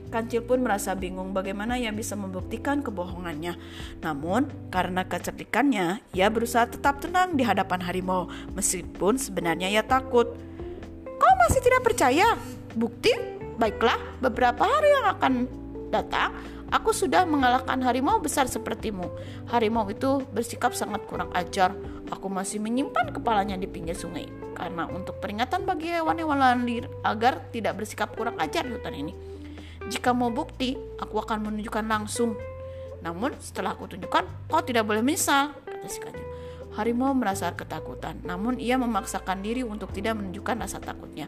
Kancil 0.08 0.40
pun 0.40 0.64
merasa 0.64 0.96
bingung 0.96 1.36
bagaimana 1.36 1.76
ia 1.76 1.92
bisa 1.92 2.16
membuktikan 2.16 2.80
kebohongannya. 2.80 3.60
Namun, 4.00 4.48
karena 4.72 5.04
kecerdikannya, 5.04 6.00
ia 6.16 6.28
berusaha 6.32 6.64
tetap 6.64 7.04
tenang 7.04 7.36
di 7.36 7.44
hadapan 7.44 7.84
harimau, 7.84 8.32
meskipun 8.56 9.20
sebenarnya 9.20 9.68
ia 9.68 9.84
takut. 9.84 10.32
Kau 11.18 11.34
masih 11.46 11.62
tidak 11.62 11.82
percaya? 11.84 12.38
Bukti? 12.78 13.14
Baiklah, 13.58 13.98
beberapa 14.22 14.62
hari 14.70 14.90
yang 14.94 15.06
akan 15.18 15.34
datang, 15.90 16.30
aku 16.70 16.94
sudah 16.94 17.26
mengalahkan 17.26 17.82
harimau 17.82 18.22
besar 18.22 18.46
sepertimu. 18.46 19.10
Harimau 19.50 19.90
itu 19.90 20.22
bersikap 20.30 20.78
sangat 20.78 21.02
kurang 21.10 21.34
ajar. 21.34 21.74
Aku 22.14 22.30
masih 22.30 22.62
menyimpan 22.62 23.12
kepalanya 23.12 23.58
di 23.58 23.66
pinggir 23.66 23.98
sungai 23.98 24.30
karena 24.54 24.90
untuk 24.90 25.18
peringatan 25.22 25.66
bagi 25.66 25.94
hewan-hewan 25.94 26.66
liar 26.66 26.86
agar 27.06 27.46
tidak 27.54 27.78
bersikap 27.78 28.14
kurang 28.14 28.38
ajar 28.38 28.66
di 28.66 28.74
hutan 28.74 28.94
ini. 28.94 29.14
Jika 29.88 30.12
mau 30.12 30.34
bukti, 30.34 30.76
aku 31.00 31.22
akan 31.22 31.48
menunjukkan 31.48 31.86
langsung. 31.88 32.36
Namun 33.02 33.38
setelah 33.40 33.78
aku 33.78 33.88
tunjukkan, 33.88 34.52
kau 34.52 34.62
tidak 34.66 34.84
boleh 34.84 35.00
menyesal, 35.06 35.54
kata 35.66 35.88
si. 35.88 36.27
Harimau 36.78 37.10
merasa 37.18 37.50
ketakutan, 37.58 38.22
namun 38.22 38.62
ia 38.62 38.78
memaksakan 38.78 39.42
diri 39.42 39.66
untuk 39.66 39.90
tidak 39.98 40.14
menunjukkan 40.22 40.62
rasa 40.62 40.78
takutnya. 40.78 41.26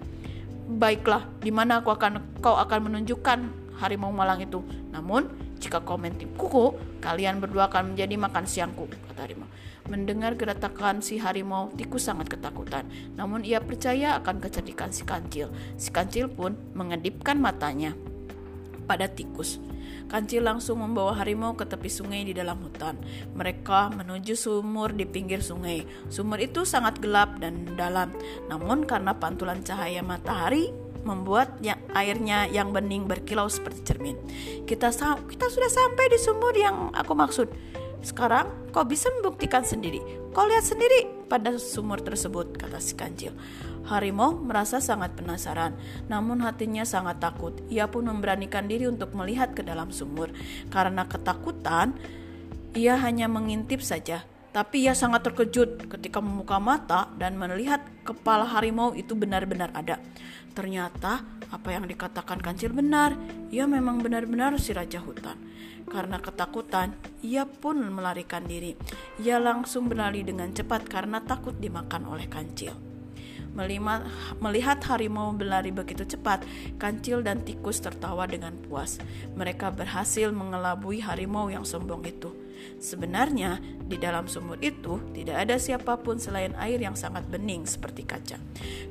Baiklah, 0.69 1.25
di 1.41 1.49
mana 1.49 1.81
aku 1.81 1.89
akan 1.89 2.37
kau 2.37 2.53
akan 2.53 2.85
menunjukkan 2.85 3.39
harimau 3.81 4.13
malang 4.13 4.45
itu. 4.45 4.61
Namun, 4.93 5.25
jika 5.57 5.81
kau 5.81 5.97
mentim 5.97 6.29
kuku, 6.37 6.77
kalian 7.01 7.41
berdua 7.41 7.65
akan 7.65 7.97
menjadi 7.97 8.15
makan 8.21 8.45
siangku, 8.45 8.85
kata 9.09 9.25
harimau. 9.25 9.49
Mendengar 9.89 10.37
geretakan 10.37 11.01
si 11.01 11.17
harimau, 11.17 11.73
tikus 11.73 12.05
sangat 12.05 12.29
ketakutan. 12.29 12.85
Namun 13.17 13.41
ia 13.41 13.57
percaya 13.57 14.21
akan 14.21 14.37
kecerdikan 14.37 14.93
si 14.93 15.01
kancil. 15.01 15.49
Si 15.81 15.89
kancil 15.89 16.29
pun 16.29 16.53
mengedipkan 16.77 17.41
matanya 17.41 17.97
pada 18.85 19.09
tikus. 19.09 19.57
Kancil 20.09 20.41
langsung 20.41 20.81
membawa 20.81 21.13
harimau 21.21 21.53
ke 21.53 21.69
tepi 21.69 21.85
sungai 21.85 22.25
di 22.25 22.33
dalam 22.33 22.57
hutan. 22.65 22.97
Mereka 23.37 23.93
menuju 23.93 24.33
sumur 24.33 24.89
di 24.89 25.05
pinggir 25.05 25.45
sungai. 25.45 25.85
Sumur 26.09 26.41
itu 26.41 26.65
sangat 26.65 26.97
gelap 26.97 27.37
dan 27.37 27.69
dalam, 27.77 28.09
namun 28.49 28.89
karena 28.89 29.13
pantulan 29.13 29.61
cahaya 29.61 30.01
matahari 30.01 30.73
membuat 31.05 31.55
yang 31.63 31.79
airnya 31.95 32.49
yang 32.49 32.75
bening 32.75 33.07
berkilau 33.07 33.47
seperti 33.47 33.85
cermin. 33.85 34.17
Kita 34.65 34.91
kita 35.29 35.45
sudah 35.47 35.69
sampai 35.69 36.05
di 36.11 36.17
sumur 36.19 36.57
yang 36.57 36.91
aku 36.91 37.13
maksud. 37.13 37.47
Sekarang 37.99 38.47
kau 38.71 38.87
bisa 38.87 39.11
membuktikan 39.19 39.61
sendiri. 39.61 39.99
Kau 40.31 40.47
lihat 40.47 40.63
sendiri 40.63 41.27
pada 41.27 41.59
sumur 41.59 41.99
tersebut, 41.99 42.55
kata 42.55 42.79
si 42.79 42.95
kancil. 42.95 43.35
Harimau 43.87 44.35
merasa 44.35 44.83
sangat 44.83 45.15
penasaran, 45.15 45.77
namun 46.11 46.43
hatinya 46.43 46.83
sangat 46.83 47.23
takut. 47.23 47.55
Ia 47.71 47.87
pun 47.87 48.05
memberanikan 48.05 48.67
diri 48.67 48.89
untuk 48.89 49.15
melihat 49.15 49.55
ke 49.55 49.63
dalam 49.63 49.93
sumur. 49.93 50.33
Karena 50.67 51.07
ketakutan, 51.07 51.95
ia 52.75 52.99
hanya 52.99 53.25
mengintip 53.31 53.79
saja. 53.79 54.25
Tapi 54.49 54.89
ia 54.89 54.97
sangat 54.97 55.29
terkejut 55.29 55.85
ketika 55.85 56.17
membuka 56.19 56.57
mata 56.57 57.05
dan 57.21 57.37
melihat 57.37 57.85
kepala 58.01 58.49
harimau 58.49 58.97
itu 58.97 59.13
benar-benar 59.13 59.69
ada. 59.77 60.01
Ternyata 60.57 61.21
apa 61.53 61.69
yang 61.69 61.85
dikatakan 61.85 62.41
kancil 62.41 62.73
benar. 62.73 63.13
Ia 63.53 63.69
memang 63.69 64.01
benar-benar 64.01 64.57
si 64.57 64.73
raja 64.73 64.97
hutan. 65.01 65.37
Karena 65.89 66.21
ketakutan, 66.21 66.93
ia 67.25 67.45
pun 67.49 67.81
melarikan 67.89 68.45
diri. 68.45 68.77
Ia 69.21 69.41
langsung 69.41 69.89
berlari 69.89 70.21
dengan 70.21 70.53
cepat 70.53 70.85
karena 70.85 71.21
takut 71.21 71.57
dimakan 71.57 72.09
oleh 72.13 72.29
kancil. 72.29 72.88
Melihat 73.53 74.79
harimau 74.85 75.33
berlari 75.33 75.73
begitu 75.73 76.05
cepat, 76.05 76.45
kancil 76.77 77.23
dan 77.25 77.41
tikus 77.43 77.81
tertawa 77.81 78.29
dengan 78.29 78.53
puas. 78.55 79.01
Mereka 79.35 79.73
berhasil 79.73 80.29
mengelabui 80.31 81.01
harimau 81.01 81.49
yang 81.49 81.65
sombong 81.65 82.05
itu. 82.05 82.31
Sebenarnya, 82.79 83.59
di 83.87 83.95
dalam 83.95 84.27
sumur 84.27 84.59
itu 84.59 84.99
tidak 85.15 85.47
ada 85.47 85.55
siapa 85.55 85.95
pun 85.95 86.19
selain 86.19 86.51
air 86.59 86.75
yang 86.79 86.91
sangat 86.91 87.23
bening 87.31 87.63
seperti 87.63 88.03
kaca. 88.03 88.35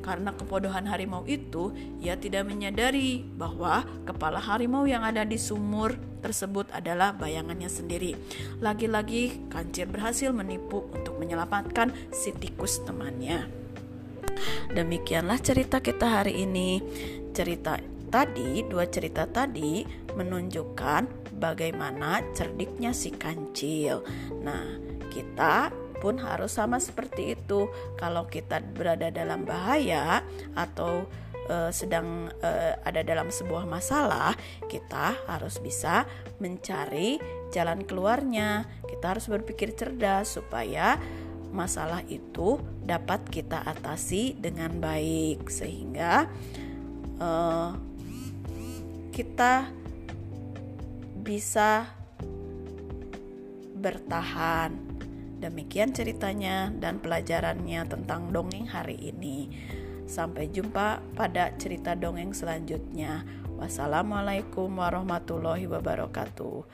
Karena 0.00 0.32
kebodohan 0.32 0.88
harimau 0.88 1.28
itu, 1.28 1.76
ia 2.00 2.16
tidak 2.16 2.48
menyadari 2.48 3.20
bahwa 3.20 3.84
kepala 4.08 4.40
harimau 4.40 4.88
yang 4.88 5.04
ada 5.04 5.20
di 5.24 5.36
sumur 5.36 6.00
tersebut 6.24 6.72
adalah 6.72 7.12
bayangannya 7.12 7.68
sendiri. 7.68 8.16
Lagi-lagi, 8.64 9.52
kancil 9.52 9.84
berhasil 9.92 10.32
menipu 10.32 10.88
untuk 10.96 11.20
menyelamatkan 11.20 11.92
si 12.08 12.32
tikus 12.32 12.80
temannya. 12.88 13.67
Demikianlah 14.72 15.40
cerita 15.40 15.80
kita 15.80 16.22
hari 16.22 16.44
ini. 16.44 16.80
Cerita 17.32 17.78
tadi, 18.08 18.64
dua 18.64 18.88
cerita 18.88 19.28
tadi 19.28 19.84
menunjukkan 20.16 21.32
bagaimana 21.38 22.24
cerdiknya 22.34 22.90
si 22.90 23.14
kancil. 23.14 24.02
Nah, 24.42 24.64
kita 25.12 25.70
pun 25.98 26.18
harus 26.18 26.54
sama 26.54 26.78
seperti 26.78 27.34
itu. 27.34 27.68
Kalau 27.98 28.26
kita 28.30 28.62
berada 28.62 29.10
dalam 29.10 29.42
bahaya 29.44 30.22
atau 30.54 31.06
uh, 31.50 31.70
sedang 31.74 32.30
uh, 32.42 32.74
ada 32.86 33.02
dalam 33.02 33.28
sebuah 33.28 33.66
masalah, 33.66 34.34
kita 34.70 35.18
harus 35.26 35.58
bisa 35.58 36.06
mencari 36.38 37.18
jalan 37.50 37.82
keluarnya. 37.82 38.66
Kita 38.86 39.16
harus 39.16 39.26
berpikir 39.26 39.74
cerdas 39.74 40.38
supaya 40.38 40.96
masalah 41.52 42.04
itu 42.08 42.60
dapat 42.84 43.24
kita 43.28 43.64
atasi 43.64 44.36
dengan 44.36 44.76
baik 44.80 45.48
sehingga 45.48 46.28
uh, 47.20 47.72
kita 49.12 49.68
bisa 51.20 51.90
bertahan. 53.78 54.74
Demikian 55.38 55.94
ceritanya 55.94 56.74
dan 56.74 56.98
pelajarannya 56.98 57.86
tentang 57.86 58.34
dongeng 58.34 58.66
hari 58.66 58.98
ini. 58.98 59.52
Sampai 60.08 60.50
jumpa 60.50 60.98
pada 61.14 61.54
cerita 61.60 61.94
dongeng 61.94 62.34
selanjutnya. 62.34 63.22
Wassalamualaikum 63.60 64.72
warahmatullahi 64.72 65.70
wabarakatuh. 65.70 66.64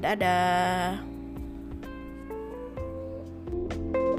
Dadah. 0.00 1.09
you 3.52 4.09